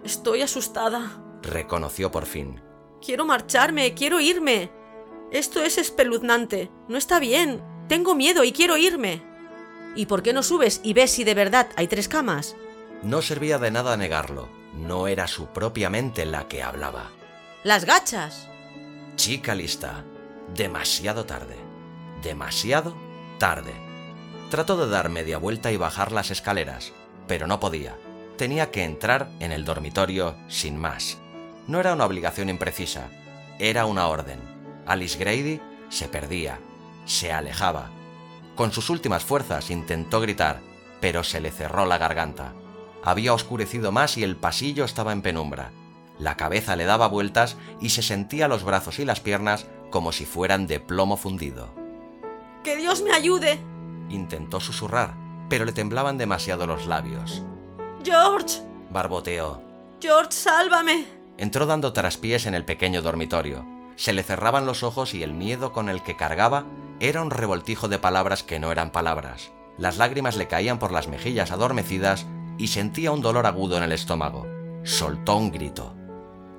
Estoy 0.05 0.43
asustada, 0.43 1.23
reconoció 1.43 2.11
por 2.11 2.27
fin. 2.27 2.61
Quiero 3.05 3.25
marcharme, 3.25 3.95
quiero 3.95 4.21
irme. 4.21 4.71
Esto 5.31 5.63
es 5.63 5.79
espeluznante. 5.79 6.71
No 6.89 6.97
está 6.97 7.19
bien. 7.19 7.63
Tengo 7.89 8.15
miedo 8.15 8.45
y 8.45 8.53
quiero 8.53 8.77
irme. 8.77 9.23
¿Y 9.97 10.07
por 10.07 10.23
qué 10.23 10.33
no 10.33 10.43
subes 10.43 10.81
y 10.83 10.93
ves 10.93 11.11
si 11.11 11.25
de 11.25 11.35
verdad 11.35 11.69
hay 11.77 11.87
tres 11.87 12.09
camas? 12.09 12.57
No 13.03 13.23
servía 13.23 13.59
de 13.59 13.71
nada 13.71 13.97
negarlo. 13.97 14.49
No 14.75 15.07
era 15.09 15.27
su 15.27 15.47
propia 15.47 15.91
mente 15.91 16.27
la 16.27 16.49
que 16.49 16.63
hablaba. 16.63 17.11
Las 17.63 17.85
gachas. 17.85 18.49
Chica 19.17 19.55
lista. 19.55 20.05
Demasiado 20.55 21.25
tarde. 21.25 21.57
Demasiado 22.23 22.95
tarde. 23.39 23.73
Trató 24.51 24.77
de 24.77 24.89
dar 24.89 25.09
media 25.09 25.39
vuelta 25.39 25.73
y 25.73 25.77
bajar 25.77 26.13
las 26.13 26.31
escaleras, 26.31 26.93
pero 27.27 27.47
no 27.47 27.61
podía. 27.61 27.97
Tenía 28.37 28.71
que 28.71 28.83
entrar 28.83 29.31
en 29.39 29.53
el 29.53 29.65
dormitorio 29.65 30.37
sin 30.49 30.77
más. 30.77 31.19
No 31.69 31.79
era 31.79 31.93
una 31.95 32.05
obligación 32.05 32.49
imprecisa, 32.49 33.09
era 33.59 33.87
una 33.87 34.09
orden. 34.09 34.41
Alice 34.87 35.19
Grady 35.19 35.61
se 35.89 36.09
perdía, 36.09 36.59
se 37.05 37.33
alejaba. 37.33 37.91
Con 38.57 38.73
sus 38.73 38.91
últimas 38.91 39.25
fuerzas 39.25 39.71
intentó 39.71 40.21
gritar, 40.21 40.61
pero 41.01 41.23
se 41.23 41.41
le 41.41 41.51
cerró 41.51 41.87
la 41.87 41.99
garganta. 41.99 42.55
Había 43.05 43.35
oscurecido 43.35 43.93
más 43.93 44.19
y 44.19 44.25
el 44.25 44.37
pasillo 44.37 44.85
estaba 44.85 45.13
en 45.13 45.23
penumbra. 45.23 45.71
La 46.19 46.37
cabeza 46.37 46.75
le 46.75 46.85
daba 46.85 47.09
vueltas 47.09 47.57
y 47.81 47.91
se 47.91 48.03
sentía 48.03 48.49
los 48.49 48.65
brazos 48.65 48.99
y 48.99 49.05
las 49.05 49.21
piernas 49.21 49.67
como 49.91 50.11
si 50.11 50.25
fueran 50.25 50.67
de 50.67 50.81
plomo 50.81 51.17
fundido. 51.17 51.73
¡Que 52.65 52.77
Dios 52.77 53.03
me 53.03 53.13
ayude! 53.13 53.61
Intentó 54.09 54.59
susurrar, 54.59 55.15
pero 55.49 55.65
le 55.65 55.73
temblaban 55.73 56.19
demasiado 56.19 56.67
los 56.67 56.87
labios. 56.87 57.45
¡George! 58.05 58.61
Barboteó. 58.91 59.63
¡George, 60.01 60.33
sálvame! 60.33 61.07
Entró 61.39 61.67
dando 61.67 61.93
traspiés 61.93 62.47
en 62.47 62.55
el 62.55 62.65
pequeño 62.65 63.03
dormitorio. 63.03 63.65
Se 63.97 64.13
le 64.13 64.23
cerraban 64.23 64.67
los 64.67 64.83
ojos 64.83 65.15
y 65.15 65.23
el 65.23 65.33
miedo 65.33 65.73
con 65.73 65.89
el 65.89 66.03
que 66.03 66.17
cargaba 66.17 66.65
era 67.01 67.23
un 67.23 67.31
revoltijo 67.31 67.89
de 67.89 67.99
palabras 67.99 68.43
que 68.43 68.59
no 68.59 68.71
eran 68.71 68.91
palabras. 68.91 69.51
Las 69.79 69.97
lágrimas 69.97 70.37
le 70.37 70.47
caían 70.47 70.79
por 70.79 70.93
las 70.93 71.09
mejillas 71.09 71.51
adormecidas 71.51 72.27
y 72.59 72.69
sentía 72.69 73.11
un 73.11 73.23
dolor 73.23 73.47
agudo 73.47 73.77
en 73.77 73.83
el 73.83 73.93
estómago. 73.93 74.47
Soltó 74.85 75.37
un 75.37 75.51
grito. 75.51 75.95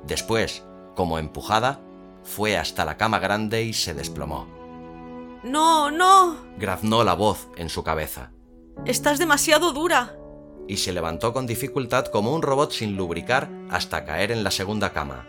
Después, 0.06 0.64
como 0.96 1.20
empujada, 1.20 1.80
fue 2.24 2.58
hasta 2.58 2.86
la 2.86 2.98
cama 2.98 3.20
grande 3.20 3.64
y 3.64 3.74
se 3.74 3.94
desplomó. 3.94 4.48
No, 5.44 5.92
no. 5.92 6.38
Graznó 6.58 7.04
la 7.04 7.14
voz 7.14 7.48
en 7.56 7.70
su 7.70 7.84
cabeza. 7.84 8.32
Estás 8.86 9.20
demasiado 9.20 9.72
dura. 9.72 10.18
Y 10.68 10.78
se 10.78 10.94
levantó 10.94 11.34
con 11.34 11.48
dificultad 11.48 12.06
como 12.06 12.34
un 12.34 12.42
robot 12.42 12.72
sin 12.72 12.96
lubricar 12.96 13.50
hasta 13.70 14.06
caer 14.06 14.32
en 14.32 14.44
la 14.44 14.52
segunda 14.52 14.94
cama. 14.94 15.28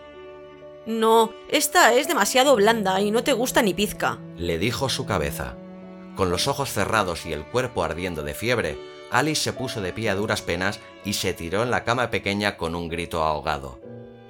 No, 0.87 1.33
esta 1.49 1.92
es 1.94 2.07
demasiado 2.07 2.55
blanda 2.55 3.01
y 3.01 3.11
no 3.11 3.25
te 3.25 3.33
gusta 3.33 3.61
ni 3.61 3.75
pizca. 3.75 4.18
Le 4.37 4.57
dijo 4.59 4.88
su 4.88 5.05
cabeza. 5.05 5.57
Con 6.14 6.31
los 6.31 6.46
ojos 6.49 6.72
cerrados 6.72 7.27
y 7.27 7.33
el 7.33 7.44
cuerpo 7.44 7.83
ardiendo 7.83 8.22
de 8.22 8.35
fiebre, 8.35 8.79
Alice 9.11 9.42
se 9.42 9.53
puso 9.53 9.81
de 9.81 9.92
pie 9.92 10.11
a 10.11 10.14
duras 10.14 10.42
penas 10.42 10.81
y 11.05 11.14
se 11.14 11.35
tiró 11.35 11.62
en 11.62 11.70
la 11.70 11.85
cama 11.85 12.11
pequeña 12.11 12.57
con 12.57 12.75
un 12.75 12.88
grito 12.88 13.22
ahogado. 13.22 13.81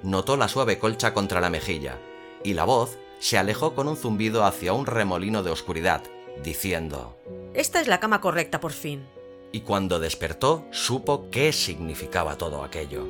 Notó 0.03 0.35
la 0.35 0.47
suave 0.47 0.79
colcha 0.79 1.13
contra 1.13 1.41
la 1.41 1.49
mejilla, 1.49 1.97
y 2.43 2.53
la 2.53 2.65
voz 2.65 2.97
se 3.19 3.37
alejó 3.37 3.73
con 3.73 3.87
un 3.87 3.97
zumbido 3.97 4.45
hacia 4.45 4.73
un 4.73 4.85
remolino 4.85 5.43
de 5.43 5.51
oscuridad, 5.51 6.03
diciendo, 6.43 7.17
Esta 7.53 7.81
es 7.81 7.87
la 7.87 7.99
cama 7.99 8.21
correcta 8.21 8.59
por 8.59 8.71
fin. 8.71 9.05
Y 9.51 9.61
cuando 9.61 9.99
despertó, 9.99 10.65
supo 10.71 11.29
qué 11.31 11.53
significaba 11.53 12.37
todo 12.37 12.63
aquello. 12.63 13.05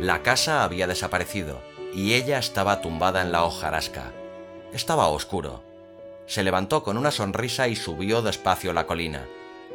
La 0.00 0.22
casa 0.22 0.64
había 0.64 0.86
desaparecido 0.86 1.60
y 1.94 2.14
ella 2.14 2.38
estaba 2.38 2.80
tumbada 2.80 3.20
en 3.22 3.32
la 3.32 3.44
hojarasca. 3.44 4.12
Estaba 4.72 5.08
oscuro. 5.08 5.62
Se 6.26 6.42
levantó 6.42 6.82
con 6.82 6.96
una 6.96 7.10
sonrisa 7.10 7.68
y 7.68 7.76
subió 7.76 8.22
despacio 8.22 8.72
la 8.72 8.86
colina. 8.86 9.26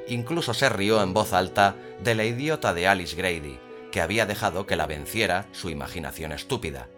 Incluso 0.08 0.54
se 0.54 0.70
rió 0.70 1.02
en 1.04 1.14
voz 1.14 1.34
alta 1.34 1.76
de 2.04 2.16
la 2.16 2.26
idiota 2.26 2.74
de 2.74 2.88
Alice 2.88 3.16
Grady, 3.16 3.60
que 3.96 4.02
había 4.02 4.26
dejado 4.26 4.66
que 4.66 4.76
la 4.76 4.88
venciera 4.88 5.48
su 5.54 5.70
imaginación 5.70 6.34
estúpida. 6.34 6.90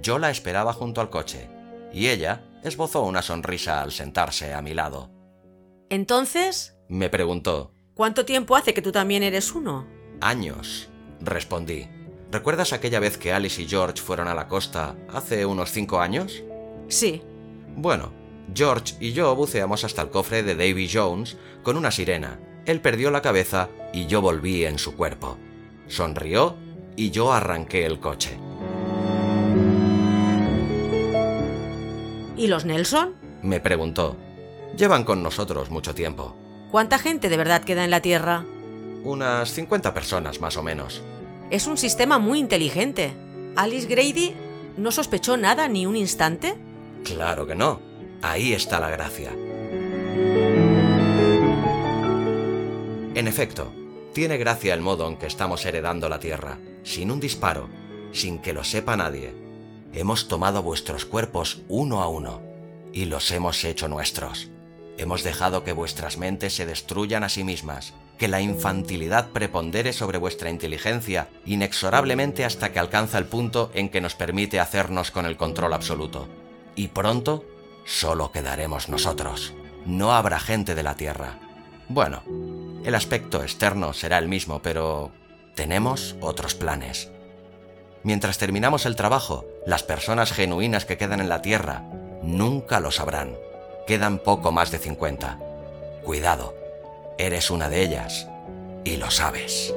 Yo 0.00 0.20
la 0.20 0.30
esperaba 0.30 0.72
junto 0.72 1.00
al 1.00 1.10
coche, 1.10 1.50
y 1.92 2.10
ella 2.10 2.44
esbozó 2.62 3.02
una 3.02 3.22
sonrisa 3.22 3.82
al 3.82 3.90
sentarse 3.90 4.54
a 4.54 4.62
mi 4.62 4.72
lado. 4.72 5.10
Entonces, 5.90 6.76
Me 6.88 7.08
preguntó. 7.08 7.72
¿cuánto 7.94 8.24
tiempo 8.24 8.54
hace 8.54 8.72
que 8.72 8.82
tú 8.82 8.92
también 8.92 9.24
eres 9.24 9.50
uno? 9.50 9.88
Años, 10.20 10.90
respondí. 11.20 11.88
¿Recuerdas 12.30 12.72
aquella 12.72 13.00
vez 13.00 13.18
que 13.18 13.32
Alice 13.32 13.60
y 13.60 13.66
George 13.66 14.00
fueron 14.00 14.28
a 14.28 14.34
la 14.36 14.46
costa 14.46 14.94
hace 15.12 15.44
unos 15.44 15.72
cinco 15.72 15.98
años? 15.98 16.44
Sí. 16.86 17.20
Bueno, 17.74 18.12
George 18.54 18.94
y 19.00 19.12
yo 19.12 19.34
buceamos 19.34 19.82
hasta 19.82 20.02
el 20.02 20.10
cofre 20.10 20.44
de 20.44 20.54
Davy 20.54 20.88
Jones 20.88 21.36
con 21.64 21.76
una 21.76 21.90
sirena. 21.90 22.38
Él 22.64 22.80
perdió 22.80 23.10
la 23.10 23.22
cabeza 23.22 23.70
y 23.92 24.06
yo 24.06 24.20
volví 24.20 24.64
en 24.64 24.78
su 24.78 24.94
cuerpo. 24.94 25.36
Sonrió 25.92 26.56
y 26.96 27.10
yo 27.10 27.34
arranqué 27.34 27.84
el 27.84 28.00
coche. 28.00 28.38
¿Y 32.34 32.46
los 32.46 32.64
Nelson? 32.64 33.14
Me 33.42 33.60
preguntó. 33.60 34.16
Llevan 34.74 35.04
con 35.04 35.22
nosotros 35.22 35.70
mucho 35.70 35.94
tiempo. 35.94 36.34
¿Cuánta 36.70 36.98
gente 36.98 37.28
de 37.28 37.36
verdad 37.36 37.62
queda 37.62 37.84
en 37.84 37.90
la 37.90 38.00
Tierra? 38.00 38.46
Unas 39.04 39.50
50 39.50 39.92
personas 39.92 40.40
más 40.40 40.56
o 40.56 40.62
menos. 40.62 41.02
Es 41.50 41.66
un 41.66 41.76
sistema 41.76 42.18
muy 42.18 42.38
inteligente. 42.38 43.12
¿Alice 43.54 43.86
Grady 43.86 44.34
no 44.78 44.92
sospechó 44.92 45.36
nada 45.36 45.68
ni 45.68 45.84
un 45.84 45.96
instante? 45.96 46.54
Claro 47.04 47.46
que 47.46 47.54
no. 47.54 47.82
Ahí 48.22 48.54
está 48.54 48.80
la 48.80 48.88
gracia. 48.88 49.30
En 53.14 53.28
efecto, 53.28 53.70
tiene 54.12 54.36
gracia 54.38 54.74
el 54.74 54.80
modo 54.80 55.08
en 55.08 55.16
que 55.16 55.26
estamos 55.26 55.64
heredando 55.64 56.08
la 56.08 56.20
Tierra, 56.20 56.58
sin 56.82 57.10
un 57.10 57.20
disparo, 57.20 57.68
sin 58.12 58.38
que 58.38 58.52
lo 58.52 58.64
sepa 58.64 58.96
nadie. 58.96 59.34
Hemos 59.92 60.28
tomado 60.28 60.62
vuestros 60.62 61.04
cuerpos 61.04 61.62
uno 61.68 62.02
a 62.02 62.08
uno 62.08 62.42
y 62.92 63.06
los 63.06 63.30
hemos 63.30 63.64
hecho 63.64 63.88
nuestros. 63.88 64.50
Hemos 64.98 65.22
dejado 65.22 65.64
que 65.64 65.72
vuestras 65.72 66.18
mentes 66.18 66.54
se 66.54 66.66
destruyan 66.66 67.24
a 67.24 67.28
sí 67.28 67.44
mismas, 67.44 67.94
que 68.18 68.28
la 68.28 68.40
infantilidad 68.40 69.30
prepondere 69.30 69.92
sobre 69.92 70.18
vuestra 70.18 70.50
inteligencia 70.50 71.28
inexorablemente 71.44 72.44
hasta 72.44 72.72
que 72.72 72.78
alcanza 72.78 73.18
el 73.18 73.24
punto 73.24 73.70
en 73.74 73.88
que 73.88 74.00
nos 74.00 74.14
permite 74.14 74.60
hacernos 74.60 75.10
con 75.10 75.26
el 75.26 75.36
control 75.36 75.72
absoluto. 75.72 76.28
Y 76.76 76.88
pronto 76.88 77.44
solo 77.84 78.30
quedaremos 78.30 78.88
nosotros. 78.88 79.54
No 79.86 80.12
habrá 80.12 80.38
gente 80.38 80.74
de 80.74 80.82
la 80.82 80.94
Tierra. 80.94 81.38
Bueno, 81.88 82.22
el 82.84 82.94
aspecto 82.94 83.42
externo 83.42 83.92
será 83.92 84.18
el 84.18 84.28
mismo, 84.28 84.60
pero 84.62 85.12
tenemos 85.54 86.16
otros 86.20 86.54
planes. 86.54 87.10
Mientras 88.02 88.38
terminamos 88.38 88.86
el 88.86 88.96
trabajo, 88.96 89.44
las 89.66 89.82
personas 89.82 90.32
genuinas 90.32 90.84
que 90.84 90.98
quedan 90.98 91.20
en 91.20 91.28
la 91.28 91.42
Tierra 91.42 91.84
nunca 92.22 92.80
lo 92.80 92.90
sabrán. 92.90 93.36
Quedan 93.86 94.18
poco 94.18 94.50
más 94.50 94.70
de 94.70 94.78
50. 94.78 95.38
Cuidado, 96.04 96.54
eres 97.18 97.50
una 97.50 97.68
de 97.68 97.82
ellas 97.82 98.28
y 98.84 98.96
lo 98.96 99.10
sabes. 99.10 99.72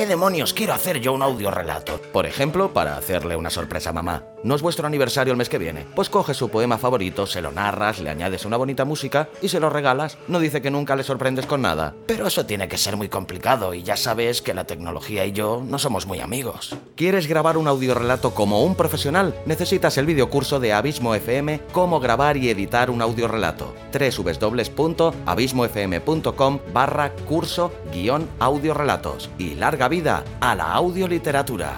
Qué 0.00 0.06
demonios 0.06 0.54
quiero 0.54 0.72
hacer 0.72 0.98
yo 0.98 1.12
un 1.12 1.20
audiorelato? 1.20 2.00
Por 2.10 2.24
ejemplo, 2.24 2.72
para 2.72 2.96
hacerle 2.96 3.36
una 3.36 3.50
sorpresa 3.50 3.90
a 3.90 3.92
mamá. 3.92 4.24
¿No 4.42 4.54
es 4.54 4.62
vuestro 4.62 4.86
aniversario 4.86 5.32
el 5.32 5.36
mes 5.36 5.50
que 5.50 5.58
viene? 5.58 5.84
Pues 5.94 6.08
coges 6.08 6.34
su 6.34 6.48
poema 6.48 6.78
favorito, 6.78 7.26
se 7.26 7.42
lo 7.42 7.52
narras, 7.52 8.00
le 8.00 8.08
añades 8.08 8.46
una 8.46 8.56
bonita 8.56 8.86
música 8.86 9.28
y 9.42 9.48
se 9.48 9.60
lo 9.60 9.68
regalas. 9.68 10.16
No 10.28 10.40
dice 10.40 10.62
que 10.62 10.70
nunca 10.70 10.96
le 10.96 11.02
sorprendes 11.02 11.44
con 11.44 11.60
nada. 11.60 11.94
Pero 12.06 12.26
eso 12.26 12.46
tiene 12.46 12.66
que 12.66 12.78
ser 12.78 12.96
muy 12.96 13.10
complicado 13.10 13.74
y 13.74 13.82
ya 13.82 13.98
sabes 13.98 14.40
que 14.40 14.54
la 14.54 14.64
tecnología 14.64 15.26
y 15.26 15.32
yo 15.32 15.62
no 15.62 15.78
somos 15.78 16.06
muy 16.06 16.20
amigos. 16.20 16.74
¿Quieres 16.96 17.26
grabar 17.26 17.58
un 17.58 17.68
audiorelato 17.68 18.34
como 18.34 18.64
un 18.64 18.76
profesional? 18.76 19.34
Necesitas 19.44 19.98
el 19.98 20.06
videocurso 20.06 20.58
de 20.58 20.72
Abismo 20.72 21.14
FM 21.14 21.60
Cómo 21.72 22.00
grabar 22.00 22.38
y 22.38 22.48
editar 22.48 22.90
un 22.90 23.02
audiorelato. 23.02 23.74
www.abismofm.com 23.92 26.58
barra 26.72 27.12
curso 27.28 27.72
guion 27.92 28.26
audiorelatos. 28.38 29.28
Y 29.36 29.56
larga 29.56 29.88
vida 29.88 30.24
a 30.40 30.54
la 30.54 30.72
audioliteratura. 30.72 31.76